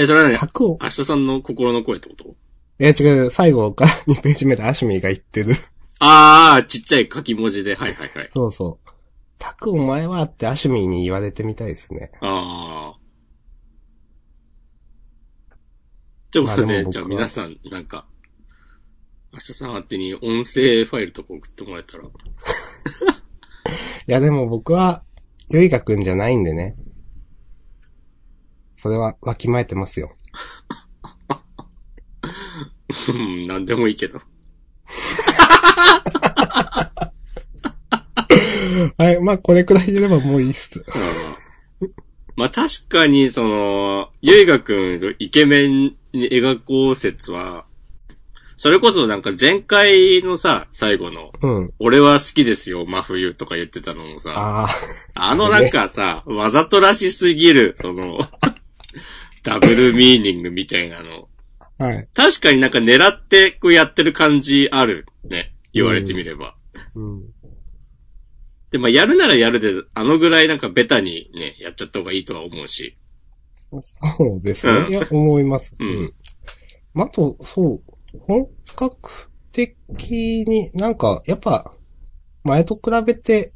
[0.00, 2.24] え、それはね、タクを、明日さんの心の声ってこと？
[2.28, 2.34] い
[2.78, 5.54] や違う、最後から2ページ目でアシュミーが言ってる。
[5.98, 8.28] ああ、ちっちゃい書き文字で、はいはいはい。
[8.32, 8.90] そうそう。
[9.38, 12.10] タクお前はってアシュミーに言われてみたいですね。
[12.20, 13.00] ああ。
[16.30, 18.06] ということで、じゃあ皆さん、なんか、
[19.32, 22.04] 明日さん宛てに音声ファイルとか送ってもらえたら。
[22.08, 22.08] い
[24.06, 25.02] やでも僕は、
[25.50, 26.76] ゆいがくんじゃないんでね。
[28.80, 30.16] それはわきまえてますよ。
[33.10, 34.22] うん、なんでもいいけど。
[38.96, 40.82] はい、まあこれくらいでればもういいっす。
[42.36, 47.66] まあ確かに、その、ゆいがくんとイケメンに描こう説は、
[48.56, 51.72] それこそなんか前回のさ、最後の、うん。
[51.78, 54.68] 俺は好きですよ、真冬とか言ってたのもさ、ああ、
[55.14, 58.20] あのなんかさ、わざとらしすぎる、その、
[59.42, 61.28] ダブルミーニングみたいなの。
[61.78, 62.08] はい。
[62.14, 65.54] 確かになんか狙ってこうやってる感じあるね。
[65.72, 66.56] 言われてみれば。
[66.94, 67.22] うん。
[68.70, 72.96] で、まあやるならやるで、あのぐらいなんかベタにね、やっちゃった方がいいとは思うし。
[73.70, 73.80] そ
[74.36, 74.72] うですね。
[74.72, 75.74] うんいや、思います。
[75.78, 76.14] うん。
[76.92, 79.76] まあ、あと、そう、本格的
[80.46, 81.72] に、なんか、やっぱ、
[82.42, 83.52] 前と比べて、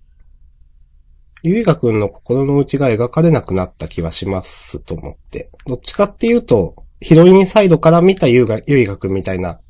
[1.44, 5.50] ゆいがくんの心の内が描かれなくなった気はしますと思って。
[5.66, 9.60] どっちかっていうと、ヒロインサイドから見たゆいが、ゆいがくんみたいな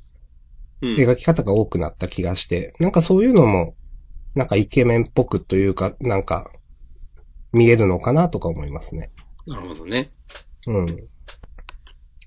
[0.81, 0.97] うん。
[0.97, 3.75] 描き方が多くなった気がして、なんかそういうのも、
[4.35, 6.51] なんかイケメンっぽくというか、なんか、
[7.53, 9.11] 見えるのかなとか思いますね。
[9.47, 10.13] なるほどね。
[10.67, 11.09] うん。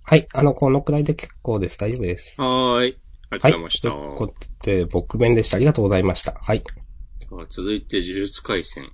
[0.04, 0.28] はい。
[0.34, 1.78] あの、このくらいで結構です。
[1.78, 2.42] 大丈夫です。
[2.42, 2.98] はーい。
[3.30, 3.52] ありがとうごはい。
[3.52, 3.90] ざいました。
[3.90, 4.34] ということ
[4.66, 5.58] で、僕弁でした。
[5.58, 6.34] ありがとうございました。
[6.42, 6.64] はい。
[7.50, 8.90] 続いて、呪術回戦。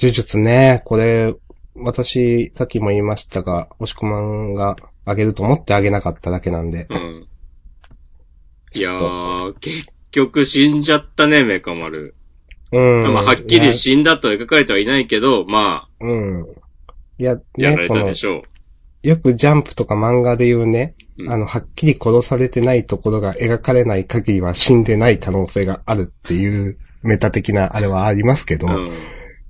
[0.00, 1.34] 呪術ね、これ、
[1.76, 6.86] 私、さっきも言いましたが、押し込まんがあげると思ってあげなかっただけなんで。
[6.90, 7.28] うん。
[8.74, 12.14] いやー、結局死んじゃったね、メカ丸。
[12.72, 13.12] うん。
[13.12, 16.46] まあ、はっきり死んだとは描かれてはいないけど、まあ、うん。
[17.18, 18.42] いや、ね、やられたで、しょ
[19.02, 28.70] よくジャンプとか漫画で言うね、うんあの、はっきり殺されてないところが描かれない限りは死んでない可能性があるっていうメタ的なあれはありますけど、う。
[28.70, 28.92] うん。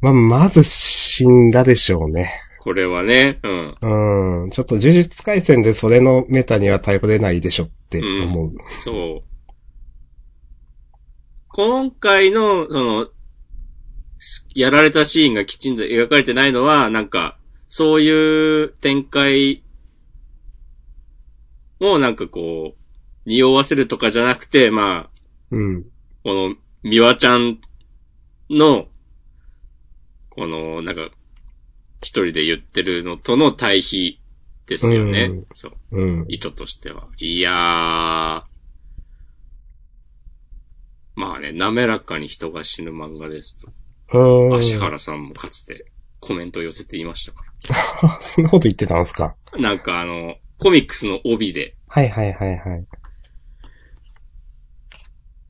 [0.03, 2.43] まあ、まず死んだでしょうね。
[2.59, 4.43] これはね、うん。
[4.45, 4.51] うん。
[4.51, 8.53] ちょっと呪術回戦でそれのメタには頼れないでしょって思う。
[8.83, 9.33] そう。
[11.49, 13.09] 今回の、その、
[14.55, 17.39] やられたシーンがきちんと描かれてないのは、なんか、
[17.69, 19.63] そういう展開
[21.81, 22.83] もなんかこう、
[23.27, 25.11] 匂わせるとかじゃなくて、まあ、
[25.51, 25.85] うん。
[26.25, 27.61] この、みわちゃん
[28.51, 28.87] の、
[30.35, 31.11] この、なんか、
[32.01, 34.19] 一人で言ってるのとの対比
[34.67, 35.25] ですよね。
[35.25, 35.73] うんそう。
[35.93, 36.25] うん。
[36.29, 37.07] 意図としては。
[37.19, 38.43] いやー。
[41.15, 43.67] まあね、滑らかに人が死ぬ漫画です
[44.11, 44.19] と。
[44.19, 44.59] うーん。
[44.59, 45.85] 芦原さんもかつて
[46.21, 49.37] コメントを寄せていましたか そんなこと言ってたんですか？
[49.53, 49.59] ら。
[49.61, 52.87] なんかあの、コミックスの帯で、はいはいはいはい。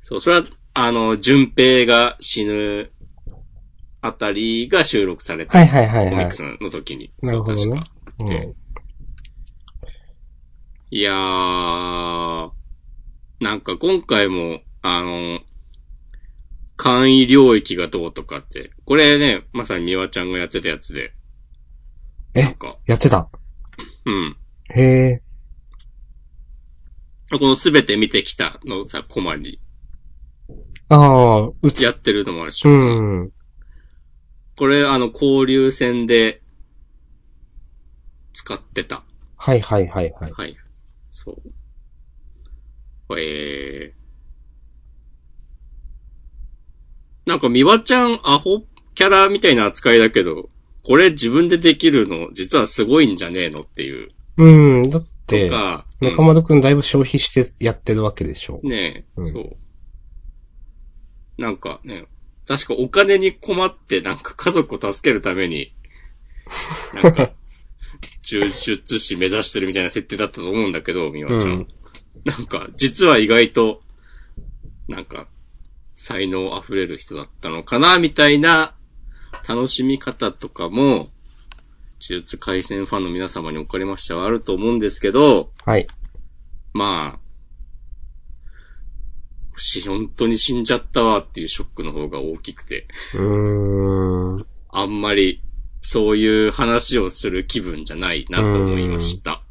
[0.00, 2.90] そう、それは、あの、順平が死ぬ
[4.02, 6.34] あたりが収録されたはいはいはいはいコミック。
[6.34, 7.10] スの時に。
[7.22, 8.54] なるほどねそう確かうんで
[10.90, 12.50] いやー、
[13.40, 15.40] なんか今回も、あの、
[16.76, 21.14] 簡易領域がどうとかって、これね、まさに美和ちゃんがやってたやつで。
[22.34, 22.42] え？
[22.42, 23.30] なんか、やってた？
[24.04, 24.36] うん。
[24.74, 25.22] へえ。
[27.30, 29.60] このすべて見てきたのさ、コマに
[30.90, 31.84] ああ、うつ。
[31.84, 33.32] やってるのもあるし、うん。
[34.62, 36.40] これあの交流戦で
[38.32, 39.02] 使ってた。
[39.34, 40.30] はいはいはいはい。
[40.30, 40.56] はい。
[41.10, 41.32] そ
[43.10, 43.18] う。
[43.18, 47.28] えー。
[47.28, 48.62] なんか、みわちゃんアホ
[48.94, 50.48] キャラみたいな扱いだけど、
[50.84, 54.10] これ自分でできるの、実はすごいんじゃねえのっていう。
[54.36, 54.48] う
[54.86, 54.90] ん。
[54.90, 58.60] だって、とか、うん中丸くんだいぶ消費してやってるわけでしょ。
[58.62, 59.56] ねえ、うんそう。
[61.36, 62.06] なんかね、
[62.46, 65.74] 確かお金に困ってなんか家族を助けるために、
[66.94, 67.30] なんか、
[68.22, 71.50] 中術師目指してるみたいな設定だったと思うんだけど、みわちゃん。
[71.52, 71.68] うん
[72.24, 73.82] なんか、実は意外と、
[74.88, 75.26] なんか、
[75.96, 78.74] 才能溢れる人だったのかな、みたいな
[79.48, 81.08] 楽しみ方とかも、
[82.00, 85.86] 呪術回戦ファンの皆様におかれましてはあると思うんですけど、はい。
[86.72, 87.21] まあ、
[89.60, 94.46] し、本当に死んじゃったわっていうショックの方が大きくて、うーん。
[94.70, 95.42] あんまり
[95.80, 99.42] そういう話をする気分じゃないなと思いました。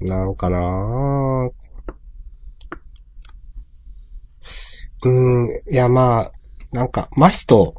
[0.00, 1.50] なんかなぁ。
[5.04, 5.48] うーん。
[5.72, 6.32] いやまあ、
[6.72, 7.74] なんか、真人、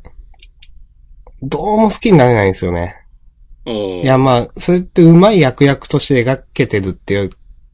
[1.41, 3.03] どうも好きになれないんですよね。
[3.65, 7.29] いやまあ、それって上手い役役として描けてるっていう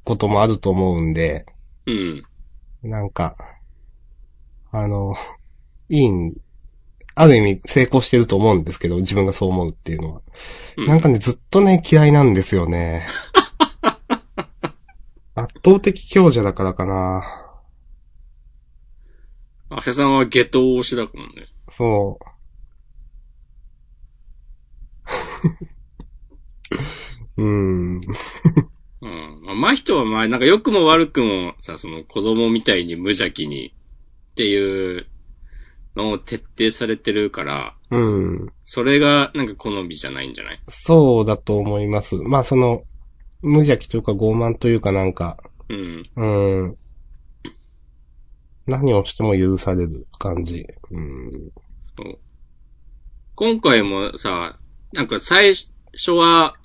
[0.09, 1.45] こともあると思うんで、
[1.85, 2.23] うん。
[2.81, 3.37] なんか、
[4.71, 5.13] あの、
[5.87, 6.33] いいん、
[7.13, 10.21] ある意味成功してると思うんですけど、自分がそう思うっていうのは。
[10.77, 13.05] うんなんかね、ずっとね、嫌いなんですよね。
[15.35, 17.21] 圧倒的強者だからかな。
[19.69, 21.45] アセさんはゲト推しだもんね。
[21.69, 22.17] そ
[27.37, 27.41] う。
[27.43, 28.01] うーん。
[29.01, 29.41] うん。
[29.43, 33.73] まあ、真人はまあ、なんか良くも悪くもさ、その子供みたいに無邪気に
[34.31, 35.07] っていう
[35.95, 38.53] のを徹底されてるから、うん。
[38.65, 42.15] それがなんか好みじゃないんじゃないそうだと思います。
[42.15, 42.83] まあその、
[43.41, 45.37] 無邪気というか傲慢というかなんか、
[45.69, 46.03] うん。
[46.15, 46.27] う
[46.67, 46.77] ん。
[48.67, 50.67] 何をしても許される感じ。
[50.91, 51.51] うん。
[51.81, 52.19] そう。
[53.35, 54.59] 今回もさ、
[54.93, 55.53] なんか最
[55.93, 56.55] 初は、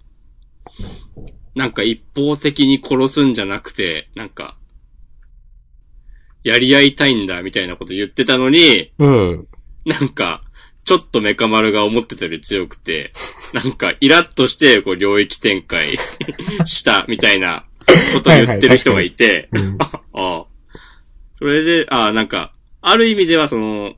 [1.55, 4.57] なんか一方的に殺すんじゃなくて、なんか、
[6.43, 9.49] やり合いたいんだみたいなこと言ってたのに、うん。
[9.87, 10.43] なんか、
[10.85, 13.13] ちょっとメカ丸が思ってたより強くて、
[13.55, 15.97] なんかイラッとして、こう領域展開
[16.67, 17.65] したみたいな
[18.13, 20.47] ことを言ってる人がいて、うん ああ。
[21.37, 23.95] それで、ああ、なんか、ある意味ではその、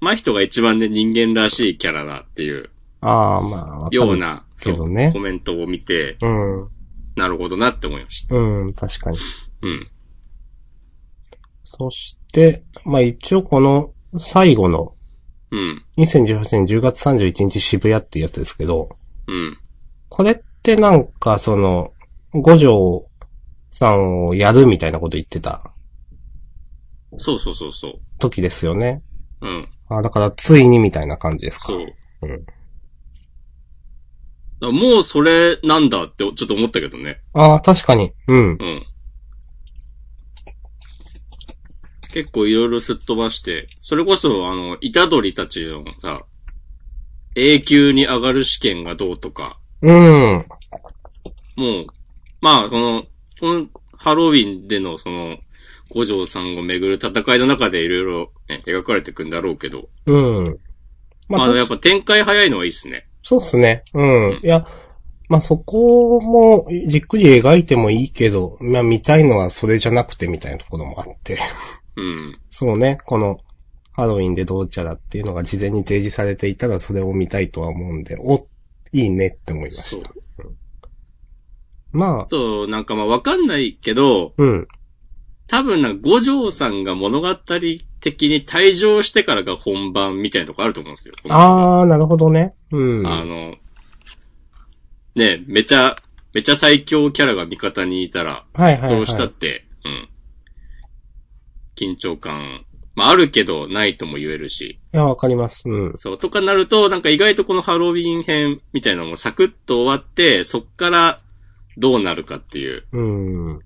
[0.00, 2.68] 真人が一番ね人間らしいキャラだっていう
[3.00, 6.68] ああ、まあ、わかるような、そう、ねコメントを見て、うん。
[7.16, 8.36] なるほどなって思いました。
[8.36, 9.18] うん、確かに。
[9.62, 9.86] うん。
[11.64, 14.94] そして、まあ一応この最後の
[15.50, 15.84] うん。
[15.98, 18.90] 2018年10月31日渋谷っていうやつですけど、
[19.26, 19.56] うん。
[20.08, 21.92] これってなんかその、
[22.32, 23.06] 五条
[23.70, 25.72] さんをやるみたいなこと言ってた
[27.18, 27.92] そうそうそうそう。
[28.18, 29.02] 時ですよね。
[29.40, 29.68] うん。
[29.88, 31.66] あだからついにみたいな感じですか。
[31.68, 31.86] そう。
[32.22, 32.46] うん
[34.60, 37.20] だからもうそれなんだってちょっと思ったけどね。
[37.34, 38.12] ああ、確かに。
[38.28, 38.50] うん。
[38.52, 38.86] うん。
[42.12, 46.22] 結構いろいろすっ飛ばして、それこそあの、イタドリたちのさ、
[47.34, 50.44] 永久に上がる試験がどうとか、うん。
[51.56, 51.86] もう、
[52.40, 53.04] まあ、この、
[53.38, 55.36] このハロウィンでのその、
[55.90, 60.58] 五条さんをめぐる戦いの中でいろいろね、描かれていくんだろうけど、うん。
[61.28, 63.05] まあ、やっぱ展開早いのはいいっすね。
[63.26, 63.82] そうっすね。
[63.92, 64.28] うん。
[64.28, 64.66] うんいや、
[65.28, 71.36] まあ、そこも、じっくり描いてもいいけど、まあ、見たいのはそれじゃなくてみたいなところもあって。
[71.96, 72.38] うん。
[72.50, 73.40] そうね、この、
[73.92, 78.46] ハロウィンでどうちゃらっていうのが事前に提示されていたらそれを見たいとは思うんで、お、
[78.92, 80.04] いいねって思いまそうし。
[80.04, 80.12] た。
[81.90, 84.68] まああ、と、なんかまあわかんないけど、うん。
[85.48, 91.14] 多分なんか五条さんが物語的に退場してからが本番みたいなとこあると思うんですよ。
[91.28, 92.54] あー、なるほどね。
[92.72, 93.06] うん。
[93.06, 93.54] あの、
[95.14, 95.96] ねめちゃ、
[96.32, 98.90] めちゃ最強キャラが味方にいたら、はいはい、はい。
[98.90, 100.08] どうしたって、うん。
[101.76, 102.64] 緊張感、
[102.94, 105.68] まああるけどないとも言えるし、いや、わかります。
[105.68, 105.92] うん。
[105.96, 111.18] そう、とかなると、なんか意外とこのハロウィン編みたいなのもサクッと終わって、そっから
[111.76, 113.02] どうなるかっていう、う
[113.54, 113.60] ん。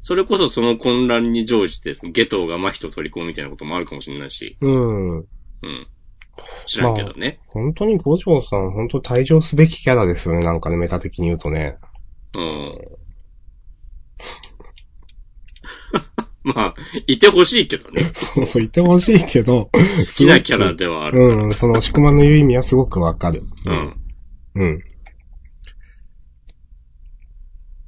[0.00, 5.18] それこそその混乱に乗じて、ゲトウが真人を取り込むみたいなこともあるかもしれないし、うん。
[5.18, 5.26] うん。
[6.66, 7.40] 知らんけどね。
[7.48, 10.40] 本当に五条さん、本当に退場すべきキャラですよね。
[10.40, 11.78] なんかね、メタ的に言うとね。
[12.34, 12.78] うん。
[16.44, 16.74] まあ、
[17.06, 18.10] いてほしいけどね。
[18.14, 19.70] そうそう、言ってほしいけど。
[19.72, 19.80] 好
[20.16, 21.18] きなキャラではある。
[21.18, 23.42] うん、その、しくまの言う意味はすごくわかる。
[23.64, 23.94] うん。
[24.54, 24.82] うん。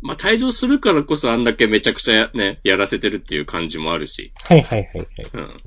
[0.05, 4.33] まあ、退場するからこそあんだけめちゃくちゃね、やらせてるっていう感じもあるし。
[4.45, 5.09] はいはいはいはい。
[5.33, 5.61] うん。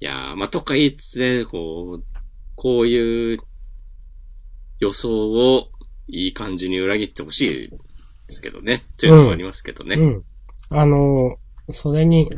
[0.00, 2.04] いやー、まあ、とか言いつつね、こう、
[2.54, 3.38] こういう
[4.80, 5.68] 予想を
[6.08, 7.76] いい感じに裏切ってほしいで
[8.28, 8.82] すけどね。
[8.98, 9.96] というのもありますけどね。
[9.96, 10.24] うん。
[10.70, 12.30] あのーそれに、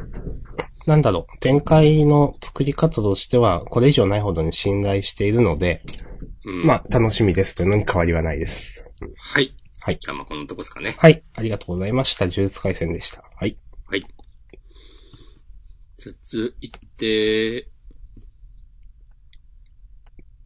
[0.86, 5.82] なんだろう、展開の作り方としては、これ以上ないほどに信頼しているので、
[6.46, 6.66] うん。
[6.66, 8.90] まあ、楽しみですというのに変わりはないです。
[9.18, 9.54] はい。
[9.80, 9.98] はい。
[9.98, 10.94] じゃあまあこのとこですかね。
[10.98, 11.22] はい。
[11.36, 12.24] ありがとうございました。
[12.24, 13.22] 呪術回戦でした。
[13.36, 13.58] はい。
[16.04, 16.16] はい。
[16.22, 17.68] 続いて、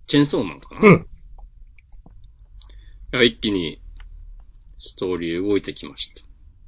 [0.07, 0.81] チェンソーマンかな？
[0.81, 0.95] うん。
[3.15, 3.83] いや、一気に、
[4.79, 6.23] ストーリー動いてきました。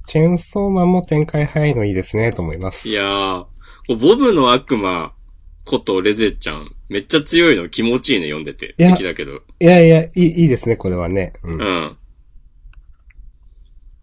[0.07, 2.87] チェーンソーマンも展開早いのいいですね、と思います。
[2.87, 3.45] いやー、
[3.89, 5.13] ボブの悪魔
[5.65, 8.75] ことレゼちゃん、めっちゃ強いの気持ちいいね、読んでて。
[8.77, 9.41] いや敵だけど。
[9.59, 11.33] いやいや、いい、いいですね、これはね。
[11.43, 11.51] う。
[11.51, 11.61] うんん。
[11.61, 11.65] い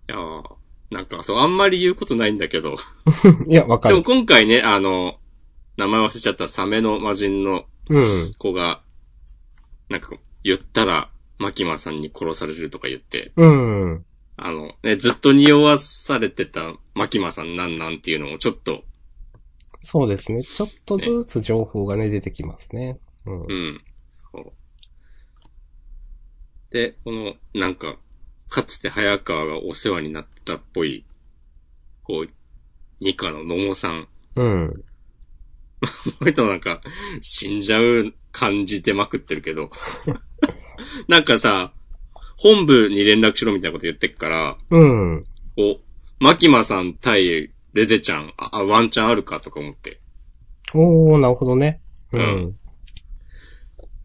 [0.09, 0.57] やー、
[0.93, 2.77] なんかそう、あんまり言うことないんだけど。
[3.49, 4.05] いや、わかでもる。
[4.05, 5.19] 今回ね、あの、
[5.77, 8.31] 名前忘れちゃったサメの魔人のうん。
[8.39, 8.83] 子が、
[9.89, 10.11] なんか、
[10.45, 14.05] 言ったら、マキマさんに殺されるとか言って、うん。
[14.37, 18.85] あの、ね、ずっと匂わされてたマキマさんなんなんっていうのもちょっと、
[19.83, 20.45] そうですね。
[20.45, 23.01] ちょっとずつ情報がね、出てきますね。
[23.27, 23.43] うん。
[23.43, 23.85] うん。
[24.33, 24.53] そう。
[26.71, 27.97] で、この、なんか、
[28.53, 31.07] かつて早川がお世話になってたっぽい、
[32.03, 32.31] こう、
[33.01, 34.09] ニカの野茂さん。
[34.37, 34.85] うん。
[35.81, 36.83] この人なんか、
[37.23, 39.71] 死んじゃう感じてまくってるけど。
[41.09, 41.73] なんかさ、
[42.37, 45.27] 本部に連絡しろみたいなこと言ってっから、うん。
[45.57, 45.79] お、
[46.21, 49.99] マキマさん対レゼちゃん、あ、あワンチャンあるかとか思って。
[50.75, 51.81] おー、なるほどね。
[52.13, 52.59] ううんん。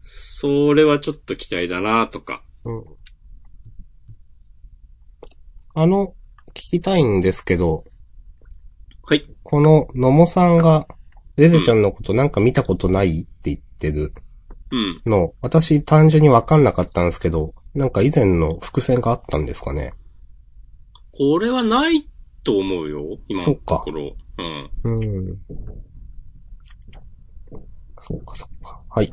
[0.00, 2.42] それはちょっと期待だなとか。
[2.64, 2.97] うん。
[5.80, 6.16] あの、
[6.54, 7.84] 聞きたいんですけど、
[9.04, 9.24] はい。
[9.44, 10.88] この野茂さんが、
[11.36, 14.12] レゼちゃんのことなんか見たことないって言ってる
[14.72, 15.00] うん。
[15.06, 19.94] の、私単純にわかんなかったんですけど、なんか以前の伏線があったんですかね？
[21.12, 22.10] これはない
[22.42, 23.16] と思うよ。
[23.28, 24.16] 今のそっかところ。
[24.84, 24.98] うん。
[24.98, 25.38] うん。
[28.00, 28.82] そうか、そうか。
[28.90, 29.12] はい。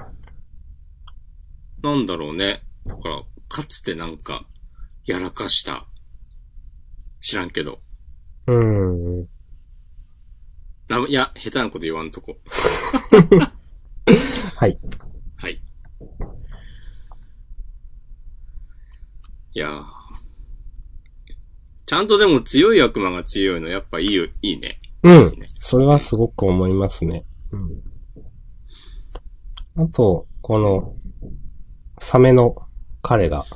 [1.84, 2.64] なんだろうね。
[2.88, 4.44] だから、かつてなんか、
[5.06, 5.86] やらかした。
[7.26, 7.80] 知らんけど。
[8.46, 9.22] うん。
[10.88, 12.38] ないや、下手なこと言わんとこ。
[14.56, 14.78] はい。
[15.36, 15.54] はい。
[19.54, 19.86] いやー
[21.88, 24.80] ちゃんとでも強い悪魔が強いの、やっぱいいよ、いいね。
[25.02, 25.32] うん。
[25.48, 27.26] それはすごく思いますね。
[27.52, 27.82] うん。
[29.84, 30.96] あと、この、
[31.98, 32.56] サメの
[33.02, 33.48] 彼が、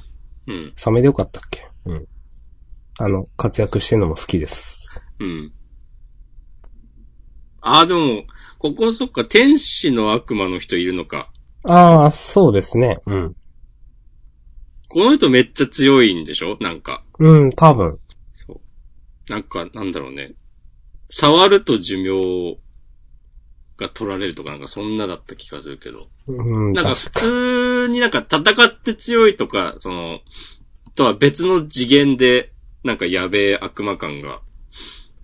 [0.48, 0.74] うん。
[0.76, 1.70] サメでよかったっけ？
[1.86, 2.08] うん。
[3.02, 5.02] あの、活躍してるのも好きです。
[5.20, 5.54] うん。
[7.62, 8.26] ああ、でも、
[8.58, 11.32] ここそっか、天使の悪魔の人いるのか。
[11.64, 13.00] ああ、そうですね。
[13.06, 13.36] うん。
[14.90, 16.58] この人めっちゃ強いんでしょ？
[16.60, 17.04] なんか。
[17.20, 18.00] うん、多分。
[18.32, 19.32] そう。
[19.32, 20.34] なんか、なんだろうね。
[21.10, 22.58] 触ると寿命
[23.78, 26.00] が取られるとかなんかそんなだった気がするけど。
[26.28, 30.20] うん、なんか確普通になんか戦って強いとか、その、
[30.96, 32.52] とは別の次元で、
[32.84, 34.42] なんかやべえ悪魔感が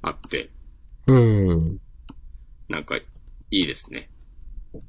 [0.01, 0.49] あって、
[1.07, 1.79] うん。
[2.69, 3.03] なんかい
[3.51, 4.09] いですね。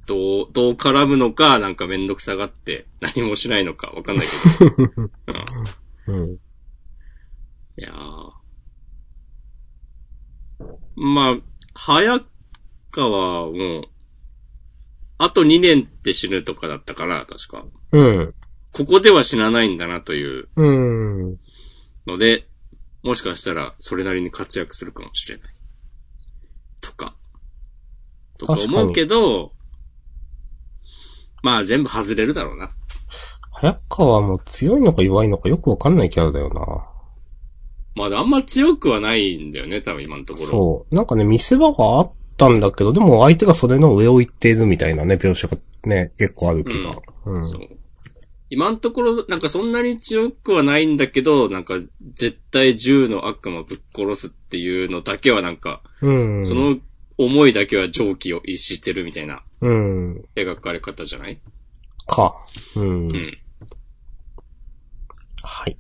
[0.07, 4.27] どう、どう絡むのか、なんかめんどくさがって何もしないのかわかんない
[4.59, 5.11] けど。
[6.07, 6.33] うんうん。
[6.35, 8.31] いやー
[10.97, 11.39] まあ、
[11.75, 12.21] 早
[12.91, 13.85] 川も、
[15.19, 17.67] あと2年って死ぬとかだったから、確か。
[17.93, 18.35] うん。
[18.73, 21.39] ここでは死なないんだなといううん。
[22.07, 22.47] ので、
[23.07, 25.49] もしかしたらそれなりに活躍するかもしれない。
[26.83, 27.15] とか。
[28.37, 29.53] とか思うけど、
[31.45, 32.71] まあ全部外れるだろうな。
[33.53, 36.85] 早川も強いのか弱いのかよくわかんないキャラだよな。
[37.95, 40.47] まだあんま強くはないんだよね、多分今のところ。
[40.47, 40.95] そう。
[40.95, 46.97] なんかね、見せ場があったんだけど、でも相手がそれの上を行っているみたいなね、描写がね、結構ある気が。
[47.27, 47.45] うん。
[47.45, 47.76] そう。
[48.49, 51.75] 今のところ、なんかそんなに強くはないんだけど、なんか
[52.15, 56.45] 絶対銃の悪魔ぶっ殺すっていうのだけはなんか、うん。
[56.45, 56.79] その
[57.19, 60.25] 思いだけは蒸気を逸してるみたいなうん。
[60.37, 61.39] 描かれ方じゃない？
[62.07, 62.37] か。
[62.77, 62.85] うん。
[62.85, 63.39] うん。
[65.43, 65.77] はい。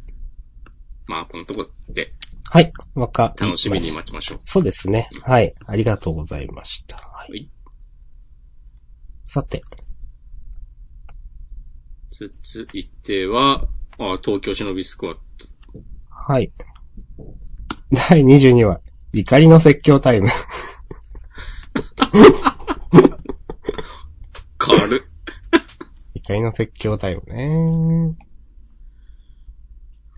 [1.06, 2.12] まあこのとこで
[2.50, 2.72] はい。
[2.94, 4.40] わかり楽しみに待ちましょう。
[4.44, 5.08] そうですね。
[5.22, 5.54] はい。
[5.66, 6.96] ありがとうございました。
[6.96, 7.30] はい。
[7.30, 7.48] はい。
[9.26, 9.60] さて。
[12.10, 13.66] 続いては、
[13.98, 15.22] あ、東京忍びスクワット。
[16.08, 16.52] はい。
[18.10, 18.80] 第22話。
[19.12, 20.28] 怒りの説教タイム。
[24.58, 25.00] 軽っ。
[26.14, 28.16] 怒りの説教タイムね。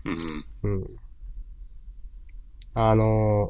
[0.05, 0.45] うん。
[0.63, 0.85] うん。
[2.73, 3.49] あの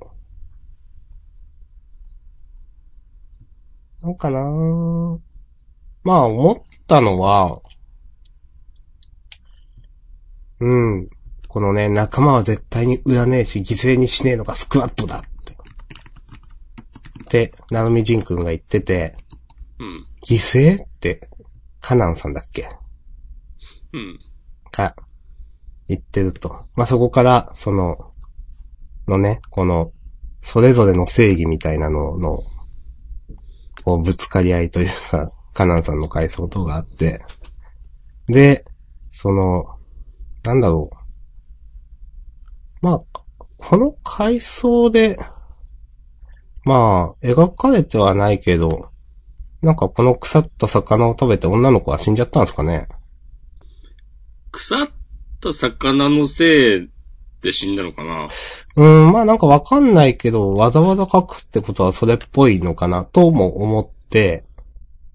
[4.01, 5.19] ー、なんかなー
[6.03, 7.61] まあ思ったのは、
[10.59, 11.07] うん。
[11.47, 15.27] このね、仲間は絶対に売らねえし、犠牲にしねえのがスクワットだって。
[15.53, 19.13] って、ナルミジン君が言ってて、
[19.79, 20.03] うん。
[20.25, 21.29] 犠牲って、
[21.79, 22.69] カナンさんだっけ？
[23.93, 24.19] うん。
[24.71, 24.95] か、
[25.87, 26.65] 言ってると。
[26.75, 28.13] まあ、そこから、その、
[29.07, 29.91] のね、この、
[30.41, 32.37] それぞれの正義みたいなのの、
[33.85, 37.23] こう、ぶつかり合いというか、カナンさんの回想等があって、
[38.27, 38.65] で、
[39.11, 39.78] その、
[40.43, 40.89] なんだろ
[42.81, 42.85] う。
[42.85, 43.01] まあ、
[43.57, 45.17] この回想で、
[46.63, 48.89] まあ、描かれてはないけど、
[49.61, 52.87] なんかこの腐った魚を食べて女の子は死んじゃったんですかね
[54.51, 54.89] 腐っ
[55.41, 56.89] た魚のせい
[57.41, 58.29] で死んだのかな？
[58.75, 64.43] うん、まあなんかわかんないけど、わざわざ書くってことはそれっぽいのかなとも思って、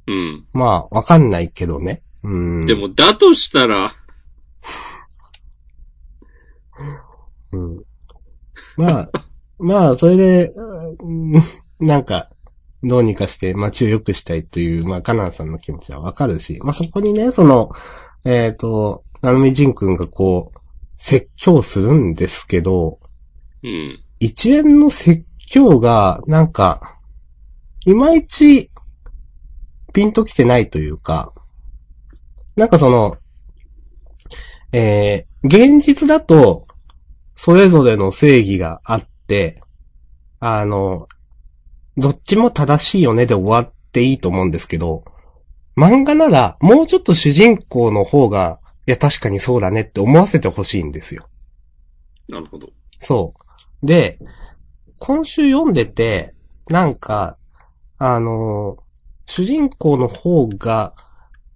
[0.07, 0.47] うん。
[0.53, 2.03] まあわかんないけどね。
[2.23, 2.67] うん。
[2.67, 3.93] で、も、だとしたら、
[7.53, 7.85] うん。
[8.77, 9.11] まあ、
[9.59, 10.53] まあ、それで、
[11.01, 11.33] うん
[11.81, 12.31] なんか、
[12.83, 17.71] どうにかして街を良くしたいという、まあ、カナンさんの気持ちはわかるし、まあそこにね、その、
[18.25, 20.59] えっ、と、ナルミジン君がこう、
[20.99, 22.99] 説教するんですけど、
[23.63, 24.01] うん。
[24.21, 26.99] 一連の説教が、なんか、
[27.87, 28.71] いまいち、
[29.93, 31.33] ピンときてないというか、
[32.57, 33.17] なんかその、
[34.77, 36.67] えー、現実だと、
[37.37, 39.63] それぞれの正義があって、
[40.41, 41.07] あの、
[41.97, 45.05] どっちも正しいよねで終わっていいと思うんですけど、
[45.77, 48.59] 漫画なら、もうちょっと主人公の方が、
[48.89, 51.29] いや確かにそうだねって思わせてほしいんですよ。
[52.29, 52.69] なるほど。
[52.99, 53.33] そ
[53.83, 53.87] う。
[53.87, 54.19] で、
[54.99, 56.35] 今週読んでて、
[56.69, 57.37] なんか、
[57.99, 58.79] あの、
[59.27, 60.95] 主人公の方が、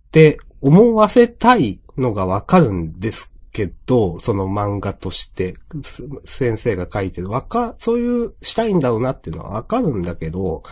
[0.07, 10.63] って思わせたいのがわかるんですけど、その漫画として、す先生が書いてる、わか、そういう、したいんだろうなっていうのはわかるんだけど、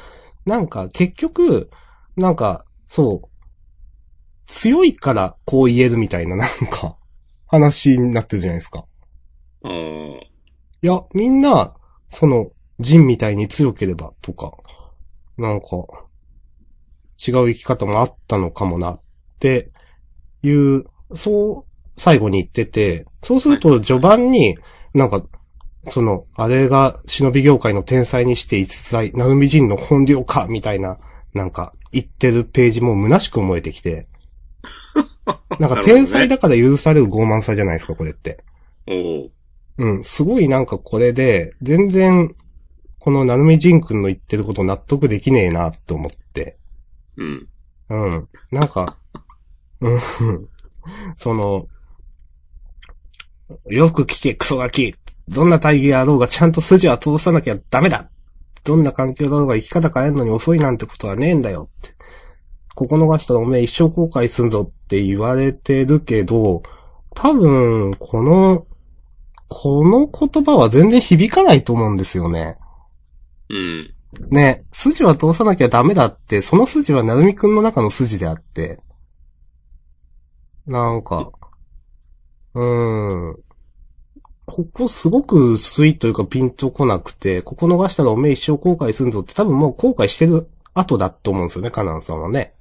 [0.44, 1.70] なんか結局、
[2.16, 3.28] なんか、そう、
[4.46, 6.96] 強いからこう言えるみたいな、なんか、
[7.46, 8.86] 話になってるじゃないですか。
[9.64, 10.18] あー
[10.82, 11.74] いや、みんな、
[12.10, 14.52] その、ジンみたいに強ければとか、
[15.38, 15.66] なんか、
[17.18, 19.00] 違う生き方もあったのかもなっ
[19.38, 19.70] て
[20.42, 20.84] いう、
[21.14, 24.58] そう、最後に言ってて、そうすると序盤に、
[24.94, 25.24] なんか、
[25.84, 30.98] その、あれが忍び業界の天才にして逸材、ナルミジンの本領か、みたいな、
[31.32, 34.08] なんか、言ってるページも虚しく思えてきて、
[35.60, 38.44] なんか天才だから許される傲慢さじゃないですか、これって。
[39.78, 42.34] うん、すごいなんかこれで、全然、
[42.98, 46.58] このナルミジン君の言ってること納得できねえなって思って。
[47.16, 47.48] うん。
[47.90, 48.28] うん。
[48.50, 48.98] なんか、
[49.80, 49.98] うん、
[51.16, 51.66] その、
[53.66, 54.94] よく聞け、クソガキ。
[55.28, 58.08] どんな大義あろうがちゃんと筋は通さなきゃダメだ。
[58.64, 61.94] どんな環境だろうが生き方変えるのに遅いなんてことはねえんだよって。
[62.74, 66.62] ここ逃したらおめえ一生後悔すんぞって言われてるけど、
[67.14, 68.66] 多分、この、
[69.48, 72.58] この言葉は全然響かないと思うんですよね。
[73.48, 73.94] うん。
[74.30, 78.80] ね、筋は通さなきゃダメだって、その筋はなるみくんの中の筋であって、
[80.66, 81.30] なんか、
[82.54, 83.36] うーん。
[84.46, 92.54] ここすごく薄いというかピンとこなくて、ここ逃したらおめえ一生後悔するぞって多分もう後悔してる後だと思うんですよね、カナンさんはね。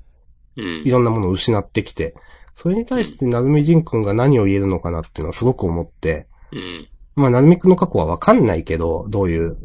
[0.57, 0.89] うんい。
[0.89, 2.15] ろんなものを失ってきて。
[2.53, 6.27] それに対して、なるみじんくんが何を言えるのかなっていうのはすごく思って。
[6.51, 6.87] うん。
[7.15, 9.57] まあ、なるみくんの過去はわかんないけど、どういう。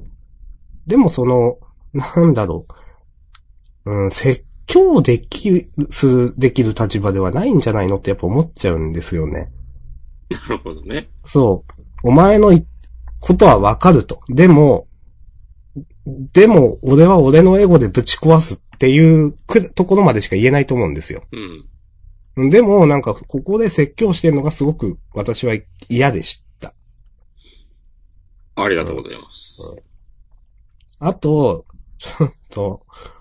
[0.87, 1.59] でもその、
[1.93, 2.67] なんだろ
[3.85, 3.91] う。
[3.91, 4.11] うん、
[4.71, 9.51] 説教でき、する、できる立場ではないんじゃないのってやっぱ思っちゃうんですよね。
[10.31, 11.09] なるほどね。
[11.25, 11.73] そう。
[12.05, 12.65] お前のい
[13.19, 14.23] ことはわかると。
[14.29, 14.87] でも、
[16.07, 21.23] でも、俺は俺のエゴでぶち壊すっていうくところまでしか言えないと思うんですよ。
[22.37, 22.51] うん。
[22.51, 25.55] でも、なんか、ここで説教してるのがすごく私は
[25.89, 26.75] 嫌でした。
[28.55, 29.85] ありがとうございます。
[31.01, 31.67] あと、
[31.99, 33.20] ちょっと、うん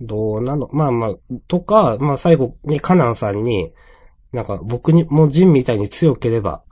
[0.00, 0.68] どうなの？
[0.72, 1.14] まあまあ、
[1.48, 3.72] とか、まあ最後にカナンさんに、
[4.32, 6.62] なんか僕にもジンみたいに強ければ、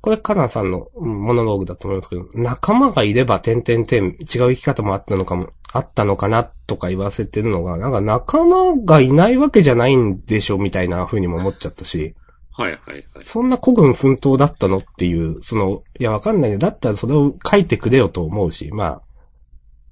[0.00, 12.14] これカナンさんのうんモノローグだと思いますけど、仲間がいれば点々点違う生き方もあったのかも、あったのかなとか言わせてるのが、なんか仲間がいないわけじゃないんでしょみたいな風にも思っちゃったし。
[12.52, 13.24] はいはいはい。
[13.24, 19.02] そんな古軍奮闘だったのっていう、その、いやわかんないけど、だったらそれを書いてくれよと思うし、まあ、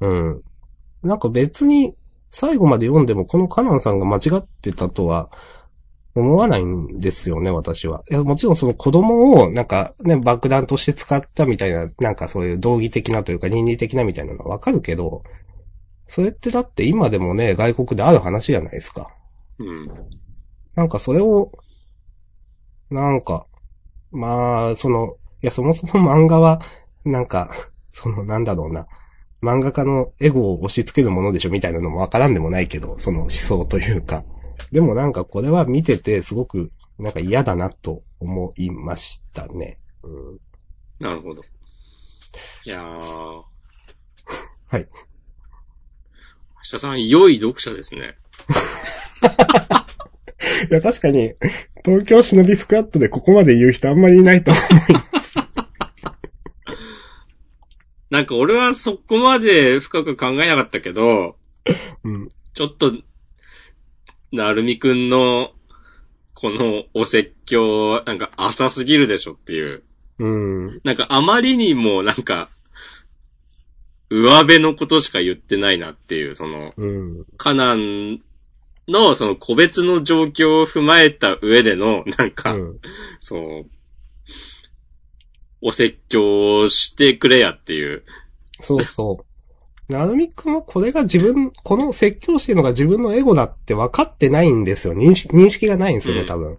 [0.01, 0.43] うん。
[1.05, 1.95] なんか別に、
[2.31, 5.31] 最後まで読んでもこのカナンさんが間違ってたとは、
[6.17, 8.05] 思わないんですよね、私は。
[8.11, 15.25] いや、もちろんその子供を、なんかね、爆弾として使ったみたいな、なんかそういう道義的なというか倫理的なみたいなのはわかるけど、
[16.07, 19.09] それってだって今でもね、外国である話じゃないですか。
[19.59, 19.89] うん。
[20.77, 21.51] なんかそれを、
[22.91, 23.47] なんか、
[24.13, 26.61] まあ、その、いや、そもそも漫画は、
[27.05, 27.51] なんか、
[27.91, 28.87] その、なんだろうな。
[29.45, 34.25] 漫画家のエゴを押し付けるものでしょみたいなのもわからんでもないけど、その思想というか。
[34.73, 39.79] でもなんかこれは見ててすごく、なんか嫌だなと思いましたね。
[40.03, 40.41] うん、
[40.99, 41.43] なるほど。
[42.65, 43.43] いやー。
[44.69, 44.89] はい。
[46.57, 48.17] 明日さん、良い読者ですね。
[50.71, 51.35] いや、確かに、
[51.85, 54.61] 東京忍びスクワットでここまで言う人あんまりいないと思
[58.11, 61.37] なんか俺はそこまで深く考えなかったけど、
[62.05, 62.09] う。
[62.09, 62.29] うん。
[62.53, 62.93] ちょっと、
[64.33, 65.53] なるみくんの、
[66.35, 69.83] このお説教、なんか浅すぎるでしょっていう。
[70.19, 70.81] うん。
[70.85, 72.51] なんかあまりにもなんか、
[74.11, 77.27] 上辺のことしか言ってないなっていう、その、うん。
[77.37, 78.21] カナン
[78.87, 82.81] のその個別の状況を踏まえた上での、なんか、うん。
[83.21, 83.71] そう、
[85.67, 88.05] お説教をしてくれやっていう。
[88.61, 89.25] そうそ
[89.89, 89.93] う。
[89.93, 94.95] なるみくんはこれが自分、この説教してるのが自分のエゴだって分かってないんですよ。
[94.95, 96.59] 認識認識がないんですよね、うん多分。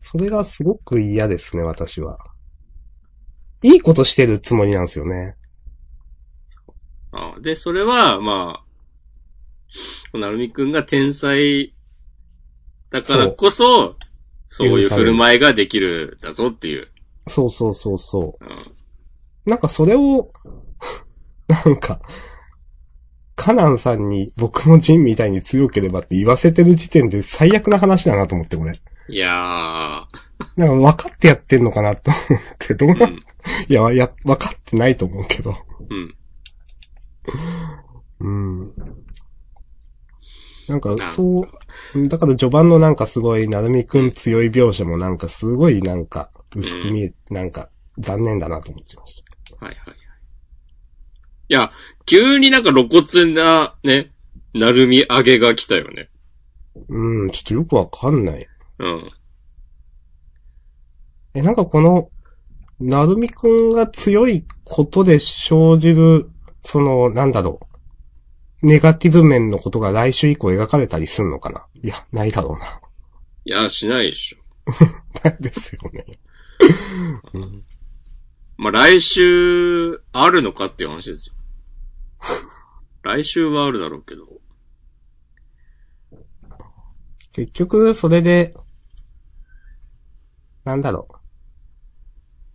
[0.00, 2.18] それがすごく嫌ですね、私は。
[3.62, 5.36] いいことしてるつもりなんですよね。
[7.12, 8.64] あで、それは、ま
[10.12, 11.74] あ、なるみくんが天才
[12.90, 13.96] だからこそ、
[14.48, 16.88] そういう振る舞いができるだぞっていう。
[17.26, 18.48] そうそうそうそうん
[19.46, 19.50] う。
[19.50, 20.32] なんかそれを、
[21.48, 22.00] なんか、
[23.36, 28.80] カナンさんに僕もジンみたいに強ければって言わせてる時点で最悪な話だなと思って、これ。
[29.06, 30.06] いや
[30.56, 32.88] なんか分かってやってんのかなと思って、どう？
[32.90, 33.20] ー、な、うんん、
[33.68, 35.54] いや、いや、分かってないと思うけど。
[35.90, 36.14] うん。
[38.20, 38.74] うん。
[40.68, 49.22] なんかなん、かそう、だから序盤のなんかすごい、なるみくん強い描写もなんかすごいなんか、薄く見え、なんか、残念だなと思ってまし
[49.60, 49.96] はいはいはい。
[51.48, 51.72] いや、
[52.06, 54.10] 急になんか露骨な、ね、
[54.54, 56.08] なるみ上げが来たよね。
[56.74, 56.80] た。
[56.88, 58.46] うん、ちょっとよくわかんない。
[58.78, 59.10] うん。
[61.34, 62.10] え、なんかこの、
[62.80, 66.30] なるみくんが強いことで生じる、
[66.62, 67.60] その、なんだろ
[68.62, 68.66] う。
[68.66, 72.80] ネガティブ面のことが来週以降描かれたりすんのかないや、ないだろうな。
[73.44, 74.38] いや、しないでしょ。
[75.22, 76.04] ないですよね。
[77.34, 77.64] うん
[78.56, 81.34] まあ、来週、あるのかっていう話ですよ。
[83.02, 84.28] 来週はあるだろうけど。
[87.32, 88.54] 結局、それで、
[90.64, 91.14] なんだろう。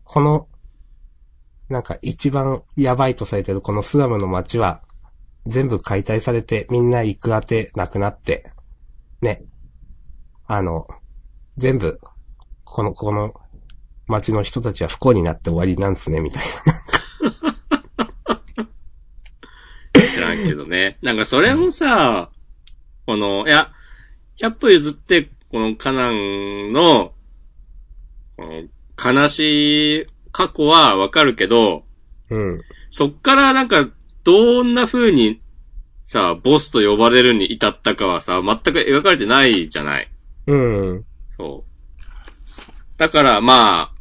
[0.06, 0.48] この、
[1.68, 4.82] なんか一番やばいとされてるこのスラムの街は、
[5.46, 8.50] 全部解体されてみんな行く当てなくなって、
[9.22, 9.44] ね。
[10.48, 10.88] あの、
[11.58, 12.00] 全部、
[12.64, 13.34] この、この
[14.10, 16.44] 街の人たちは不幸になって終わりなんですね、みたい
[20.14, 20.98] 知らんけどね。
[21.02, 22.30] なんかそれもさ、
[23.06, 23.72] この、いや、
[24.42, 27.14] 100歩譲って、このカナンの
[29.04, 31.86] 悲しい過去はわかるけど、
[32.30, 32.62] うん。
[32.90, 33.90] そっからなんか、
[34.24, 35.42] どんな風に、
[36.06, 40.10] さ、ボスと呼ばれるに至ったかはさ、全く描かれてないじゃない。
[40.48, 41.06] うん。
[41.30, 41.70] そう。
[42.98, 43.99] だから、まあ、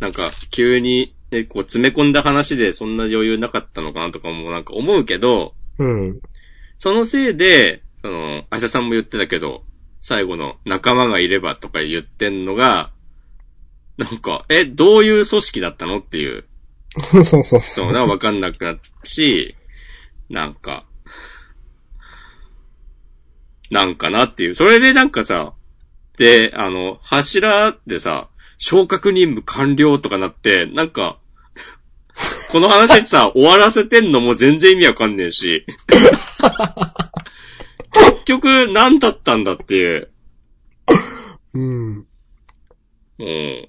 [0.00, 6.20] なんか、急に、ね、こう、詰め込んだ話でそんな余裕なかったのかなとかもなんか思うけど、うん。
[6.78, 9.62] そのせいで、その、アシャさんも言ってたけど、
[10.00, 12.90] 最後の仲間がいればとか言ってんのが、
[13.98, 16.44] なんか、え、どういう組織だったのっていう、
[17.12, 17.60] そうそうそう。
[17.60, 19.54] そう、なわかんなくなったし、
[20.30, 20.86] なんか、
[23.70, 24.54] なんかなっていう。
[24.54, 25.52] それでなんかさ、
[26.16, 28.29] で、あの、柱でさ、
[28.60, 31.18] 昇格任務完了とかなって、なんか、
[32.52, 35.64] この話さ、終わらせてんのも全然意味わかんねえし、
[37.92, 40.10] 結局何だったんだっていう、
[41.54, 41.96] うん。
[41.96, 42.04] も
[43.26, 43.68] う、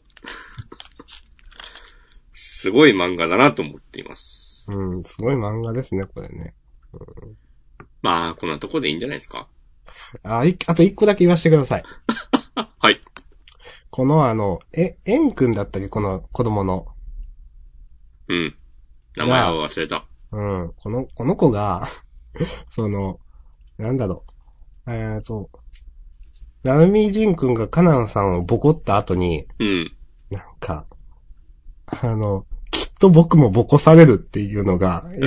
[2.34, 4.74] すごい漫画だなと思っています。
[4.74, 5.04] うん。
[5.06, 6.54] すごい漫画ですね、これね。
[8.02, 9.48] まあ、こんなとこでいいんじゃないですか
[10.24, 11.84] あ、いあと一個だけ言わせてください。
[12.78, 13.00] はい。
[13.92, 15.90] このあの、え、エン君だったっけ？
[15.90, 16.88] この子供の。
[18.30, 18.56] うん。
[19.18, 20.06] 名前は忘れた。
[20.32, 20.72] うん。
[20.78, 21.86] この、この子が、
[22.70, 23.20] その、
[23.78, 24.24] なんだろ
[24.88, 24.92] う。
[24.92, 25.50] えっ、と、
[26.64, 29.92] ナルミジン君がカナンさんをボコった後に、うん。
[30.30, 30.86] なんか、
[31.88, 35.22] あの、きっと僕もボコされるっていうのが、うん。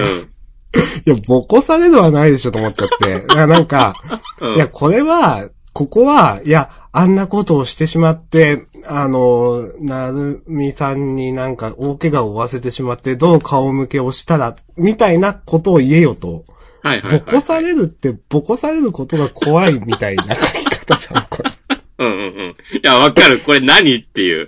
[1.05, 3.27] や ボコされるはないでしょと思っちゃって。
[3.27, 3.95] なんか、
[4.41, 4.55] うん。
[4.55, 16.45] いや、これは、ここは、いや、あんなことをしてしまって、あの、なるみさんになんか大怪我を負わせてしまって、どう顔向けをしたら、みたいなことを言えよと。
[16.85, 21.51] はいはいはい、ボコされるって、ボコされることが怖いみたいな書き方じゃん、これ。
[21.99, 22.31] うんうんうん。
[22.31, 22.55] い
[22.85, 23.41] や、わかる。
[23.41, 24.47] これ何っていう。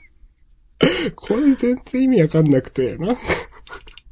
[1.16, 3.22] これ全然意味わかんなくて、なんか、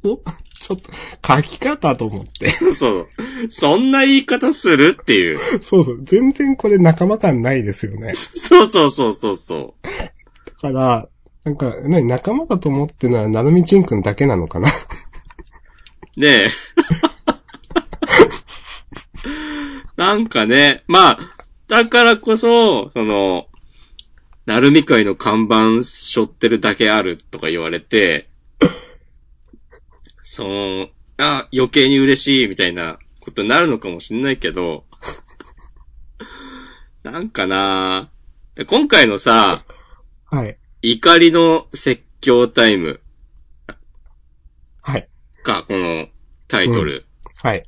[0.03, 0.19] お
[0.65, 0.91] ちょっと、
[1.35, 2.49] 書き方と思って。
[2.73, 3.07] そう。
[3.49, 5.39] そんな言い方するっていう。
[5.61, 8.15] そうそう、全然これ仲間感ないですよね。
[8.15, 9.75] そうそうそうそうそ
[10.63, 11.07] だから、
[11.43, 14.69] なんか、ね、仲間だと思ってるのは、なるみちんくんだけなのかな
[16.17, 16.19] う。
[16.19, 16.49] ねえ。
[19.95, 21.19] なんかね、まあ、
[21.67, 23.45] だからこそ、その、
[24.47, 28.29] なるみ会の看板背負ってるだけあるとか言われて、
[30.27, 30.87] その、
[31.19, 34.83] あ、余計に嬉しいみたいなことになるのかもしれないけど、
[37.03, 38.09] なんかな
[38.55, 39.63] で今回のさ、
[40.25, 40.57] はい。
[40.81, 43.01] 怒りの説教タイム
[44.81, 45.07] はい。
[45.43, 46.07] か、この
[46.47, 47.05] タイトル。
[47.43, 47.61] はい。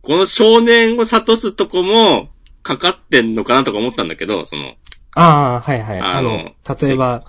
[0.00, 2.28] この少年を諭すとこも、
[2.62, 4.76] かかってんのかなとか思ったんだけど、その、
[5.16, 6.00] ああ、はいはい。
[6.00, 7.24] ああのの、例えば、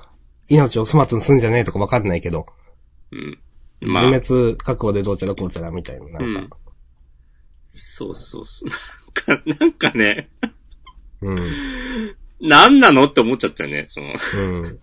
[0.50, 2.46] 命を粗末にすんじゃねえとかわかんないけど、
[3.12, 3.40] うん。
[3.86, 6.42] まあ、自滅覚悟でどうちゃらこうちゃらみたいな、なんか。
[6.42, 6.50] うん
[7.76, 8.70] そうそうそう。
[9.28, 10.30] なんか、なんかね、
[11.22, 11.40] うん。
[12.40, 14.14] なんなのって思っちゃったよね、その。
[14.14, 14.80] うん。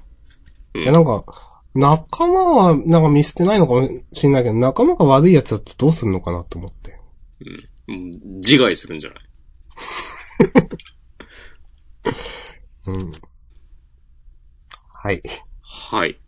[0.74, 1.24] うんいや、なんか、
[1.72, 6.98] 仲間は、なんか見捨てないのかもしれないけど、仲間が悪いやつだとどうすんのかなと思って。
[7.86, 8.38] うん。
[8.38, 9.20] 自害するんじゃない？
[12.88, 13.12] うん。
[14.92, 15.22] はい。
[15.62, 16.18] はい。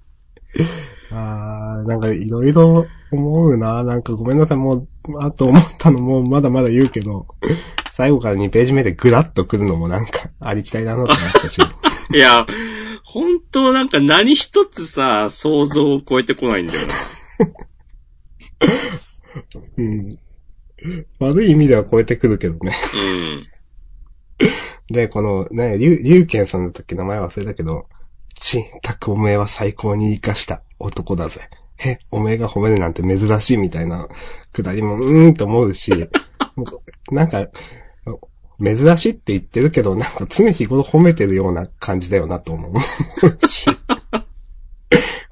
[1.11, 3.85] あー、なんかいろいろ思うな。
[3.85, 4.89] なんかごめんなさい、もう、
[5.21, 7.27] あと思ったのもまだまだ言うけど、
[7.93, 11.59] 最後から2ページ目でグラッと来るのもなんかありきたりだなと思ったし。
[12.15, 12.47] いや、
[13.05, 16.95] 本当なんか何一つさ、想像を超えてこないんだよな。
[19.77, 20.19] うん。
[21.19, 22.75] 悪い意味では超えてくるけどね。
[24.41, 24.95] うん。
[24.95, 26.95] で、このね、りゅう、りゅうけんさんだったっけ？
[26.95, 27.87] 名前忘れたけど、
[28.35, 31.49] ち、たくおめえは最高に活かした男だぜ。
[31.76, 34.09] へ、おめえが褒めるなんて珍しいみたいな
[34.53, 35.93] くだりも、うーんと思うし、
[37.11, 37.49] なんか、
[38.62, 42.72] 珍しいって言ってるけど、なんか常日頃褒めてるような感じだよなと思う
[43.49, 43.66] し。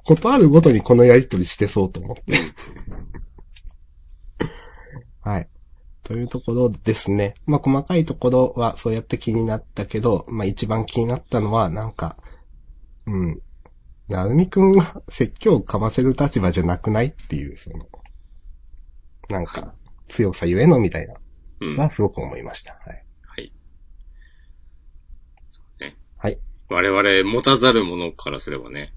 [0.03, 2.23] ことあるごとにこのやりとりしてそうと思って。
[5.21, 5.47] はい。
[6.03, 7.35] というところですね。
[7.45, 12.17] まあ、細かいところはそうやって気になったけど、まあ、一番気になったのは、なんか、
[13.07, 13.41] うん。
[14.07, 17.87] なるみくんが説教をかませる立場じゃなくないっていう、その、
[19.29, 19.73] なんか、
[20.07, 21.13] 強さゆえのみたいな、
[21.61, 21.77] うん。
[21.77, 22.73] はすごく思いました。
[22.73, 23.05] はい。
[23.21, 23.53] はい。
[25.49, 25.97] そうね。
[26.17, 26.37] はい。
[26.69, 28.93] 我々持たざる者からすればね、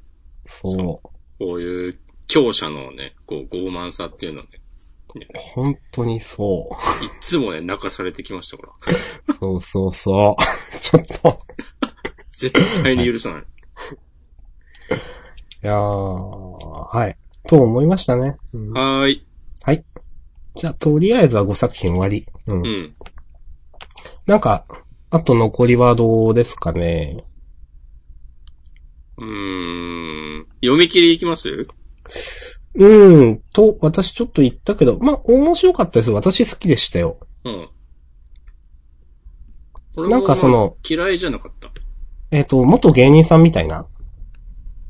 [0.46, 1.08] そう。
[1.38, 4.60] こういう強者のね、こう傲慢さっていうのはね、
[5.34, 7.04] 本当にそう。
[7.04, 9.34] いっつもね、泣かされてきましたから。
[9.38, 10.78] そうそうそう。
[10.80, 11.40] ちょっと、
[12.32, 13.44] 絶対に許さない。
[15.62, 17.16] やー、はい。
[17.48, 18.36] と思いましたね。
[18.52, 19.26] うんはーい。
[20.56, 22.26] じゃあ、とりあえずは5作品終わり。
[22.46, 22.64] うん。
[22.64, 22.94] うん。
[24.26, 24.64] なんか、
[25.10, 27.24] あと残りはどうですかね。
[29.16, 30.46] うーん。
[30.62, 31.48] 読み切りいきます？
[31.50, 36.12] うーん、と、私ちょっと言ったけど、まあ、面白かったです。
[36.12, 37.18] 私好きでしたよ。
[37.44, 37.50] う
[40.06, 40.08] ん。
[40.08, 41.72] なんかそのまあ嫌いじゃなかった。
[42.30, 43.86] えっ、と、元芸人さんみたいな。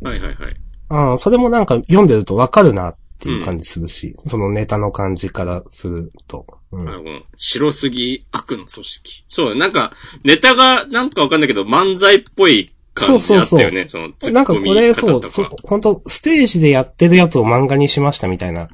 [0.02, 0.56] はいはいはい。
[0.88, 6.46] ああ、それもなんか読んでるとわかるなっていう感じするし、そのネタの感じからすると。
[6.72, 6.88] うん。
[6.88, 9.24] あの、白すぎ悪の組織。
[9.28, 9.92] そう、なんか、
[10.24, 13.86] ネタがなんかわかんないけど、漫才っぽい感じあったよね。
[13.88, 18.68] その、ツなんかッコミこれ、そう、そうか。、本当ステージでやってるやつを漫画にしましたみたいな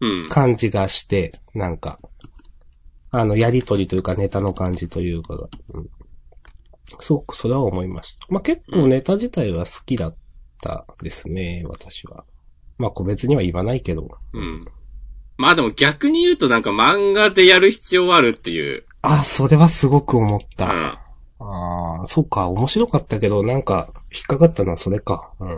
[0.00, 0.26] うん。
[0.28, 1.98] 感じがして、なんか、
[3.10, 5.90] あの、やりとりというかネタの感じというかが、うん。
[7.00, 8.26] すごくそれは思いました。
[8.30, 10.16] まあ、結構ネタ自体は好きだっ
[10.60, 12.24] たですね、私は。
[12.78, 14.08] まあ、個別には言わないけど。
[14.32, 14.66] うん。
[15.36, 18.84] まあでも逆に言うとなんか漫画でやる必要あるっていう。
[19.02, 20.66] あ、それはすごく思った。
[20.66, 20.98] うん。
[21.40, 25.30] ああ、そうか、面白かったけど、なんか、引っかかったのはそれか。
[25.38, 25.48] うん。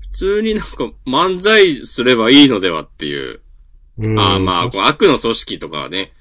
[0.00, 3.40] 普通になんか漫才すればいいのではっていう。
[3.98, 6.12] うん、ああまあ、悪の組織とかはね、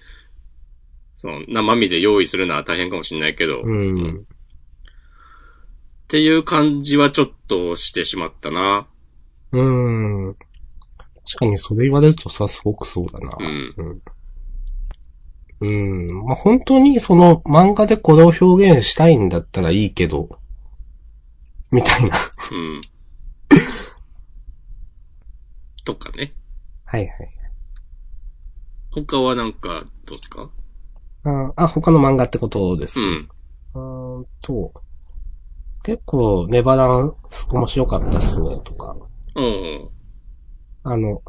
[1.22, 4.22] その生身で用意するのは大変かもしれないけど、うん。
[4.22, 4.24] っ
[6.08, 8.88] ていう感じはちょっとしてしまったな。
[9.52, 10.34] うん。
[10.34, 13.38] 確かにそれ言われるとさ、すごくそうだな。
[13.40, 14.02] うん。
[15.62, 16.08] うん。
[16.08, 16.26] うん。
[16.26, 20.40] まあ、本当にその漫画でこれを表現したいんだったらいいけど、
[21.70, 22.18] みたいな。
[22.52, 22.82] うん。
[25.86, 26.34] とかね。
[26.86, 27.12] はいはい。
[28.90, 30.50] 他はなんか、どうですか？
[31.24, 33.00] ああ、他の漫画ってことです。
[33.00, 33.30] うん。
[33.74, 34.74] うーんと、
[35.84, 38.96] 結構、ネバランス面白かったっすね、とか。
[39.36, 39.90] うん。
[40.84, 41.22] あの、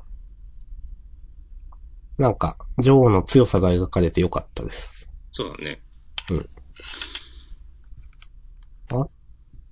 [2.18, 5.11] なんか、女王の強さが描かれてよかったです。
[5.30, 5.82] そうだね。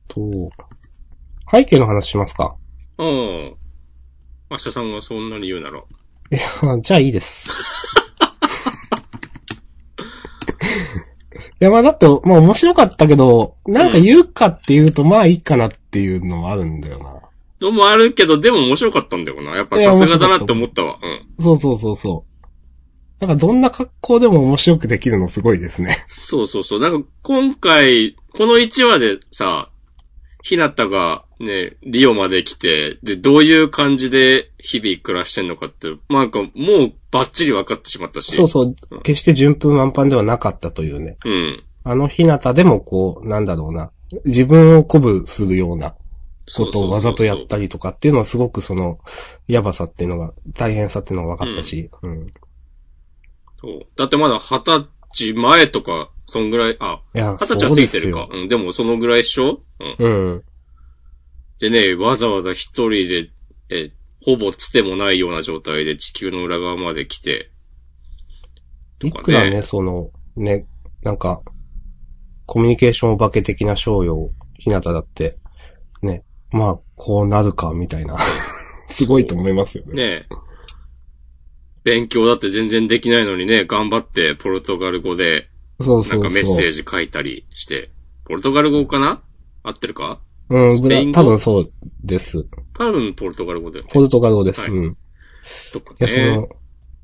[0.09, 0.21] と、
[1.51, 2.57] 背景の話しますか
[2.99, 3.07] うん。
[4.51, 5.79] 明日さんがそんなに言うなら。
[5.79, 5.83] い
[6.33, 6.41] や、
[6.81, 7.51] じゃあいいです。
[11.35, 17.21] いや、まあだって、まあ面白かったけど、なんか言うかっていうと、まあいいかなっていうのはあるんだよな。
[17.61, 19.57] のもあるけど、でも面白かったんだよな。
[19.57, 20.99] やっぱさすがだなって思ったわ。
[21.03, 21.45] うん。
[21.45, 22.25] そうそうそうそ
[23.21, 23.27] う。
[23.27, 26.05] なんかどんな格好でも面白くできるのすごいですね。
[26.07, 26.81] そうそうそう。
[26.81, 29.69] なんか今回、この1話でさ、
[30.43, 36.49] ひなたがね、リオまで来て、で、どういう感じで日々暮らしてんのかって、まあなんかも
[36.87, 38.33] うバッチリ分かってしまったし。
[38.35, 38.75] そうそう。
[39.03, 41.17] 決して順風満帆ではなかったというね。
[41.25, 41.65] うん。
[41.83, 43.91] あの日向でもこう、なんだろうな。
[44.25, 45.95] 自分を鼓舞するような
[46.57, 48.99] ことをわざとやったりとかっていうのはすごくその、
[49.49, 51.91] やばさっていうのが、大変さっていうのが分かったし。
[52.03, 52.27] うん。
[53.61, 53.87] そう。
[53.97, 58.29] だってまだ二十歳前とか、そんぐらい、あ、二十歳は過ぎてるか。
[58.31, 59.61] うん、でもそのぐらいっしょ？
[59.99, 60.13] うん。
[60.13, 60.45] うん。
[61.59, 63.31] でね、わざわざ一人で、
[63.69, 63.93] え、
[64.23, 67.51] ほぼつてもないような状態で地球の裏側まで来て、
[69.03, 70.67] いくらね、その、ね、
[71.03, 71.41] なんか、
[72.45, 75.39] コミュニケーションお化け的な商用、ひなただって、
[76.03, 78.19] ね、まあ、こうなるか、みたいな。
[78.91, 79.95] すごいと思いますよね。
[79.95, 80.27] ねえ。
[81.83, 85.49] 勉強だって全然できないのにね、頑張ってポルトガル語で、
[85.81, 86.21] そうそうそう。
[86.21, 87.91] なんかメッセージ書いたりして、
[88.27, 89.23] ポルトガル語かな？
[89.63, 90.21] 合ってるか？
[90.51, 91.15] うん、スペイン語？
[91.15, 91.73] 多分そう
[92.03, 92.45] です。
[92.77, 93.91] 多分ポルトガル語だよね。
[93.93, 94.61] ポルトガル語です。
[94.61, 94.85] はいうん。
[94.87, 94.97] い
[95.73, 96.49] とかや、そね。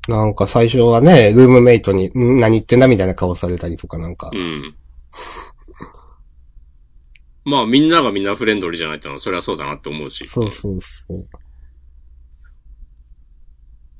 [0.07, 4.29] の、なんか最初はね、ルームメイトに、ん何言ってんだみたいな顔されたりとかなんか。
[4.33, 4.75] うん。
[7.45, 10.27] まあみんながみんなフレンドリーじゃないとそれはそうだなって思うし。
[10.27, 11.25] そうそうそう。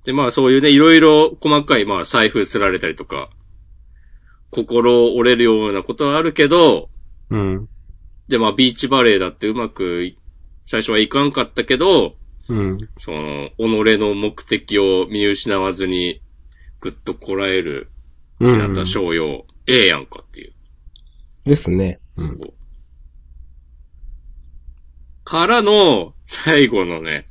[0.03, 3.29] で、まあそういうね、いろいろ細かい、まあ財布すられたりとか、
[4.49, 6.89] 心折れるようなことはあるけど、
[7.29, 7.69] うん。
[8.27, 10.17] で、まあビーチバレーだってうまくい、
[10.65, 12.15] 最初はいかんかったけど、
[12.49, 12.77] うん。
[12.97, 16.21] その、己の目的を見失わずに、
[16.79, 17.89] ぐっとこらえる、
[18.39, 18.59] うん。
[18.59, 20.53] 日向翔陽、ええやんかっていう。
[21.45, 21.99] ですね。
[22.17, 22.27] うん。
[22.27, 22.53] そう
[25.23, 27.27] からの、最後のね、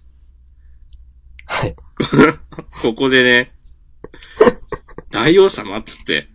[1.47, 1.77] はい。
[2.83, 3.53] ここでね、
[5.11, 6.29] 大王様っつって、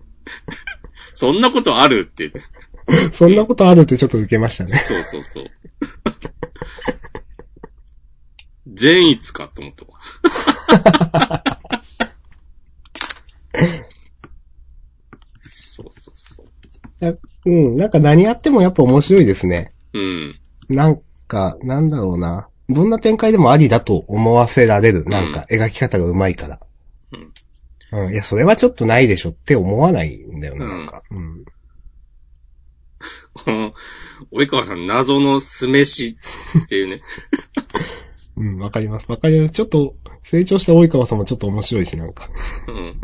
[1.14, 2.42] そんなことあるって言って。
[3.14, 4.72] そんなことあるってちょっと受けましたね。
[4.72, 5.46] そうそうそう。
[8.74, 11.60] 善逸かと思ったわ。
[15.44, 16.48] そうそうそう。
[17.46, 19.70] うん、なんか何やってもやっぱ面白いですね。
[19.94, 20.40] うん。
[20.70, 22.48] なんか、なんだろうな。
[22.70, 25.04] どんな展開でもありだと思わせられる。
[25.06, 26.60] なんか、描き方が上手いから。
[27.92, 28.14] うん。
[28.14, 31.04] いや、それはちょっとないでしょって思わないんだよな、うんなんか。
[31.10, 31.46] うん。
[33.34, 33.74] この、
[34.32, 36.18] 及川さん謎の酢飯
[36.64, 36.98] っていうね。
[38.38, 39.06] うん、わかります。
[39.10, 39.54] わかります。
[39.54, 42.30] ちょっと、成長した及川さんもちょっと面白いし、なんか。
[42.68, 43.02] うん。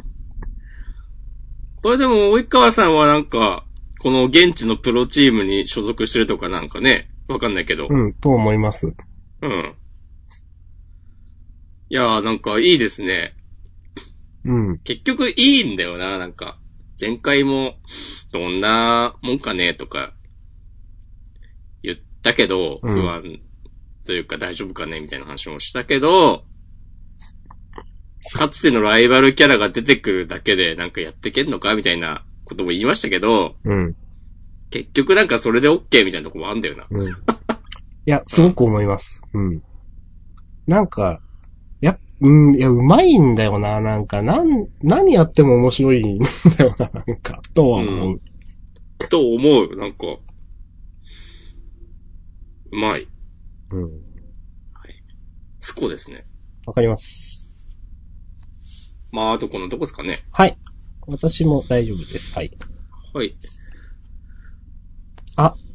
[1.83, 3.65] これでも、及川さんはなんか、
[3.99, 7.87] この現地のプロチームに所属してるとかなんかね、わかんないけど。
[7.89, 8.93] うん、と思います。
[9.41, 9.73] うん。
[11.89, 13.33] いやーなんかいいですね。
[14.43, 14.77] うん。
[14.79, 16.57] 結局いいんだよな、なんか。
[16.99, 17.75] 前回も、
[18.31, 20.13] どんなもんかね、とか、
[21.83, 23.39] 言ったけど、うん不安
[24.05, 26.45] というか大丈夫かね、みたいな話もしたけど、
[28.33, 33.95] かつてのライバルキャラが出てくるだけでなんかやってけんのかみたいなことも言いましたけど、うん。
[34.69, 36.87] 結局なんかそれで OK みたいなとこもあんだよな。
[36.89, 37.03] うん。
[37.03, 37.07] い
[38.05, 39.21] や、すごく思います。
[39.33, 39.61] うん。
[40.65, 41.19] なんか、や、
[42.19, 48.21] うん、いや、うまいんだよな、なんか、なん、何やっても面白いんだよな、なんか、とは思う。
[49.09, 50.07] と思う、なんか。
[52.71, 53.07] うまい。
[53.71, 54.07] うん。
[55.59, 56.23] スコですね。
[56.65, 57.53] わかります。
[59.11, 60.19] まあ、あとこのどこですかね。
[60.31, 60.57] はい。
[61.07, 62.33] 私も大丈夫です。
[62.33, 62.51] はい。
[63.13, 63.35] はい。
[65.35, 65.67] あー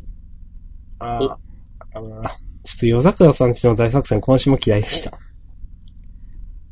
[1.01, 2.29] あー、
[2.65, 5.13] ちょっと夜桜さんちの大作戦今週も嫌いでした。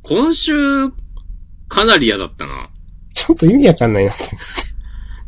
[0.03, 0.91] 今週、
[1.69, 2.71] かなり嫌だったな。
[3.13, 4.25] ちょっと意味わかんないなって。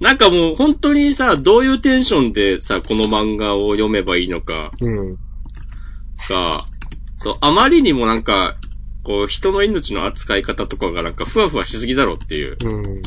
[0.01, 5.15] なんかもう本当にさ、どういうテンションでさ、この漫画を読めばいいのかうん。
[6.29, 6.65] が、
[7.19, 8.57] そう、あまりにもなんか、
[9.05, 12.57] こう、人の命の扱い方とかがなんかふわふわしすぎだろっていう。
[12.61, 13.03] いうん。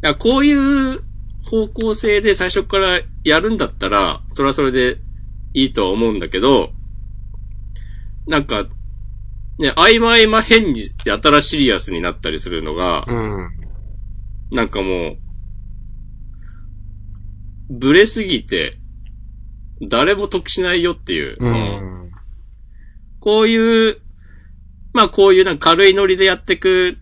[0.00, 1.02] や、こういう
[1.44, 4.98] 方向性で最初からやるんだったら、それはそれで
[5.54, 6.72] いいとは思うんだけど、
[8.26, 8.66] なんか、
[9.58, 13.50] ね、合間合間変にやたらシリアスになったりするのが、うん。
[14.50, 15.18] なんかもう、
[17.70, 18.78] ブレすぎて、
[19.88, 22.10] 誰も得しないよっていう、うその、ん。
[23.20, 24.00] こういう、
[24.92, 26.98] まあこういうなんか軽いノリでやっていく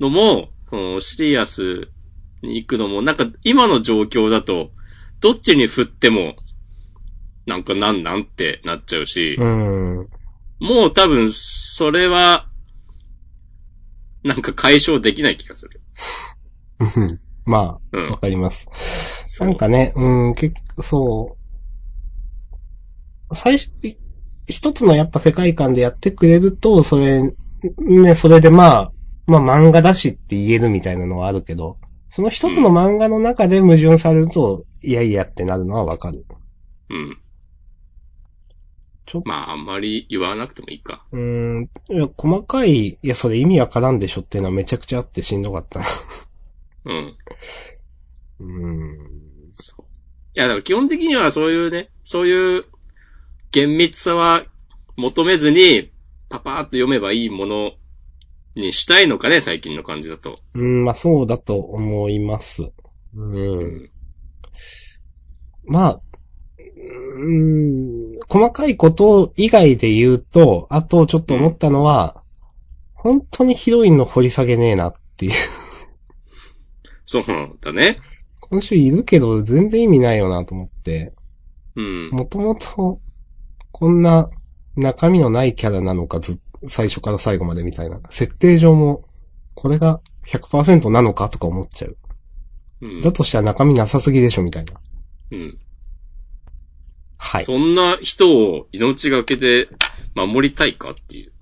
[0.00, 1.88] のも、そのシリアス
[2.42, 4.70] に行くのも、なんか今の状況だと、
[5.20, 6.36] どっちに振っても、
[7.46, 10.08] なんかなんなんってなっちゃうし、うん。
[10.60, 12.48] もう多分それは、
[14.24, 15.80] なんか解消できない気がする。
[16.80, 18.18] うん まあ、うんわ。
[18.18, 18.66] かります。
[19.40, 21.36] なんかね、うん、結局、そ
[23.30, 23.34] う。
[23.34, 23.96] 最初、い
[24.48, 27.32] 一つのやっぱ世界観でやってくれると、それ、
[27.78, 28.92] ね、それでまあ、
[29.26, 31.78] まあ漫画だしって言えるみたいなのはあるけど、
[32.10, 36.24] その一つの漫画の中で矛盾されると、いやいやってなるのはわかる。
[36.90, 37.18] うん。
[39.06, 41.06] ちょっと、まあ、あんまり言わなくてもいいか。
[41.12, 45.86] うーん、いや細かい、いや、それ意味わからんでしょっていうのはめちゃくちゃあってしんどかったな。
[46.86, 47.16] うん。
[48.40, 49.52] うーん。
[49.52, 49.84] そう。
[50.34, 52.64] いや、だから基本的にはそういうね、そういう
[53.52, 54.44] 厳密さは
[54.96, 55.92] 求めずに、
[56.28, 57.72] パパーっと読めばいいもの
[58.56, 60.34] にしたいのかね、最近の感じだと。
[60.54, 62.64] うん、まあそうだと思います。
[63.14, 63.34] うん。
[63.34, 63.90] うん。
[65.68, 66.00] まあ、
[66.58, 72.22] うーん、細かいこと以外で言うと、あとちょっと思ったのは、
[72.94, 75.32] 本当にヒロインの掘り下げねえなっていう。
[77.04, 77.24] そう
[77.60, 77.98] だね。
[78.40, 81.14] 今週いるけど全然意味ないよなと思って。
[81.76, 82.10] うん。
[82.10, 83.00] もともと、
[83.70, 84.28] こんな
[84.76, 88.00] 中身のないキャラなのかず、最初から最後までみたいな。
[88.10, 89.04] 設定上も、
[89.54, 91.96] これが100%なのかとか思っちゃう。
[92.82, 93.12] うんだ。
[93.12, 94.80] としたら中身なさすぎでしょみたいな。
[95.32, 95.58] うん。
[97.18, 97.44] はい。
[97.44, 99.68] そんな人を命がけで
[100.14, 101.32] 守りたいかっていう。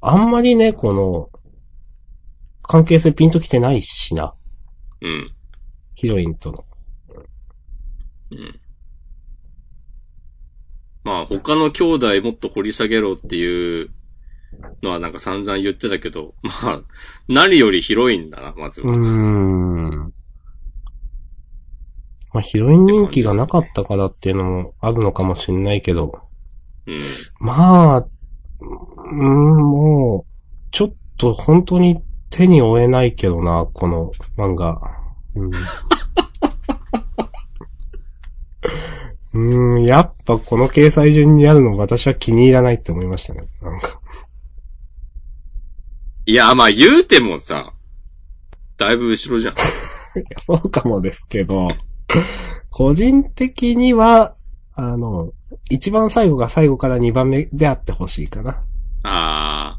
[0.00, 1.30] あんまりね、この、
[2.62, 4.34] 関係性ピンときてないしな。
[5.02, 5.32] うん。
[5.94, 6.64] ヒロインとの。
[8.30, 8.60] うん。
[11.04, 13.90] まあ、他の兄弟もっと掘り下げろっていう
[14.82, 16.82] のはなんか散々言ってたけど、まあ、
[17.28, 18.94] 何より広いんだな、まずは。
[18.94, 20.13] うーん。
[22.34, 26.20] まあ、ヒロイン人気がなかったからっていうのもあるのかもしんないけど。
[26.84, 27.00] うん。
[27.38, 30.32] まあ、うーん、もう、
[30.72, 34.80] ちょっと本当に手に負えないけどな、この漫画。
[35.36, 35.50] うん、
[39.34, 43.44] うーん、やっぱこの掲載順にあるの私は気に入らないって思いましたね。
[43.62, 44.00] なんか。
[46.26, 47.74] いや、まあ言うてもさ、
[48.76, 49.54] だいぶ後ろじゃん。
[50.18, 51.68] いやそうかもですけど、
[52.70, 54.34] 個人的には、
[54.74, 55.32] あの、
[55.70, 58.62] 一番最後が最後から二番目であってほしいかな。
[59.02, 59.78] あ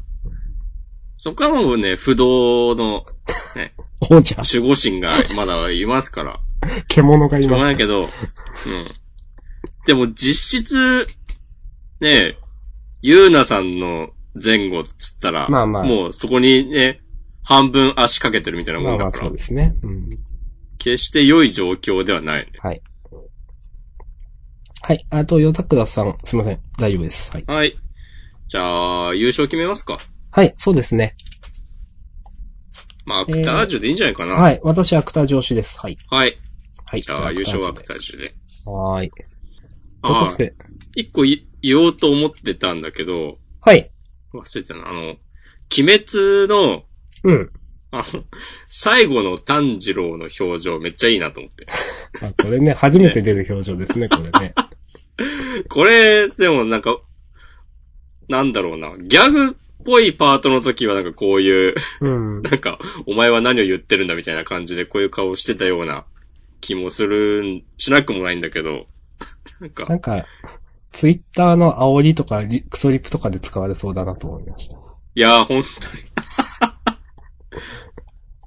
[1.18, 3.04] そこはもうね、不動の
[4.10, 6.40] 王者、守護神がまだいますから。
[6.88, 7.66] 獣がいしょうがます。
[7.66, 8.08] ないけど、うん。
[9.86, 11.06] でも実質、
[12.00, 12.38] ねえ、
[13.02, 14.10] ゆうなさんの
[14.42, 17.00] 前後っつったら、まあまあもうそこにね、
[17.42, 19.74] 半分足かけてるみたいなまあまあもんだから、そうですね。
[19.82, 20.18] うん。
[20.78, 22.52] 決して良い状況ではないね。
[22.58, 22.82] はい。
[24.82, 25.06] はい。
[25.10, 26.60] あと、ヨタクダさん、すいません。
[26.78, 27.32] 大丈夫です。
[27.32, 27.44] はい。
[27.46, 27.76] はい。
[28.48, 29.98] じゃあ、優勝決めますか。
[30.30, 31.16] はい、そうですね。
[33.04, 34.34] まあ、アクタージュでいいんじゃないかな。
[34.34, 34.60] はい。
[34.62, 35.80] 私、アクター上司です。
[35.80, 35.96] はい。
[36.10, 36.38] はい。
[36.84, 37.02] はい。
[37.02, 38.34] じゃあ、優勝はアクタタージュで。
[38.66, 39.10] ーはーい。
[40.02, 40.36] ああ
[40.94, 43.90] 一個い言おうと思ってたんだけど、はい。
[44.32, 44.88] 忘れてたな。
[44.88, 45.18] あの、鬼
[45.98, 46.84] 滅の、
[47.24, 47.50] うん。
[47.98, 48.24] あの、
[48.68, 51.66] 最後の炭治郎の表情めっちゃいいなと思って。
[52.22, 54.54] あ、これね、初めて出る表情ですね、これね。
[55.68, 56.98] これ、でもなんか、
[58.28, 58.94] なんだろうな。
[58.98, 62.42] ギャグっぽいパートの時はなんかこういう、うん。
[62.42, 66.04] なんか、お前は何を言ってるんだみたいな感じでこういう顔してたような
[66.60, 68.86] 気もするん、しなくもないんだけど、
[69.60, 70.26] なんかな、んか、
[70.92, 74.76] ツイッターの煽りとかリ、クソリプとかで使われそうだなと思いました。
[75.14, 76.02] いやー、本当に。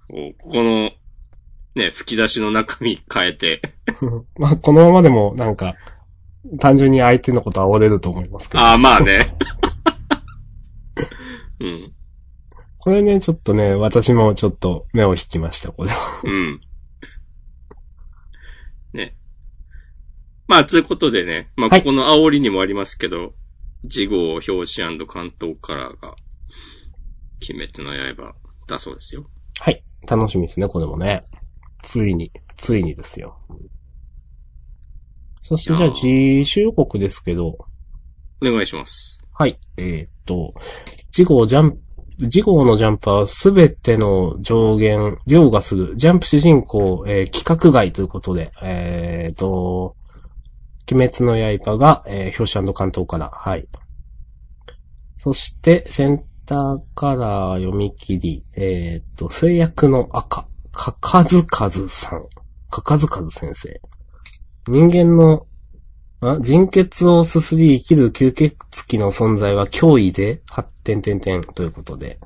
[0.10, 0.92] こうここの、
[1.76, 3.62] ね、吹き出しの中身変えて。
[4.38, 5.76] まあ、このままでも、なんか、
[6.60, 8.64] 単純に相手のこと煽れると思いますけど。
[8.64, 9.36] ああ、まあね。
[11.62, 11.94] うん。
[12.80, 15.98] これね、ちょっとね、私もちょっと目を引きました、これは。
[16.24, 16.60] うん。
[18.94, 19.16] ね。
[20.48, 23.34] まあ、つうことでね、まあ、はいここの煽りにもありますけど、
[23.88, 26.16] 次号表紙関東カラーが、
[27.48, 28.34] 鬼滅の刃
[28.68, 29.30] だそうですよ。
[29.60, 29.84] はい。
[30.08, 31.24] 楽しみですね、これもね。
[31.82, 33.38] ついに、ついにですよ。
[35.42, 37.66] そして、じゃあ、自習国ですけど、お
[38.42, 39.22] 願いします。
[39.34, 39.60] はい。
[39.78, 40.54] えーっと、
[41.12, 41.78] 次号ジャンプ、
[42.30, 49.96] 次号のジャンプはすべての上限、凌駕する、ジャンプ主人公、えー規格外ということで、えーっと、
[50.92, 53.68] 鬼滅の刃が、えー表紙関東から、はい。
[55.18, 55.84] そして、
[56.50, 62.26] ターカラー読み切り、えーっと、制約の赤、かかずかずさん、
[62.72, 63.80] かかずかず先生。
[64.68, 65.46] 人間の
[66.22, 68.58] あ人血をすすり生きる吸血
[68.92, 72.20] 鬼の存在は脅威で、発展点点ということで。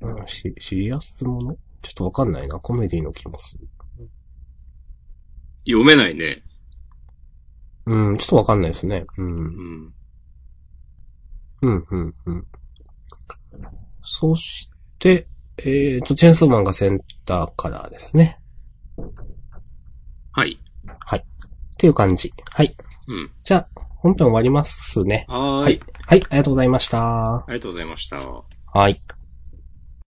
[0.00, 1.56] うん、し、シリアスもの？
[1.82, 2.60] ちょっとわかんないな。
[2.60, 3.68] コメディの気もする。
[5.66, 6.44] 読めないね。
[7.86, 9.04] うん、ちょっとわかんないですね。
[9.18, 9.40] うんう。
[9.40, 9.94] ん。
[11.62, 12.46] うん、うん、うん。
[14.02, 18.38] そして、えーと、チェーンソーマンがセンターカラーですね。
[20.32, 21.20] はい。
[21.20, 21.24] っ
[21.82, 22.32] ていう感じ。
[22.54, 22.76] はい。
[23.08, 23.30] うん。
[23.42, 25.26] じゃあ、本編終わりますね。
[25.28, 25.62] はーい。
[25.62, 25.80] はい。
[26.06, 27.34] はい、ありがとうございました。
[27.36, 28.20] ありがとうございました。
[28.72, 29.02] はい。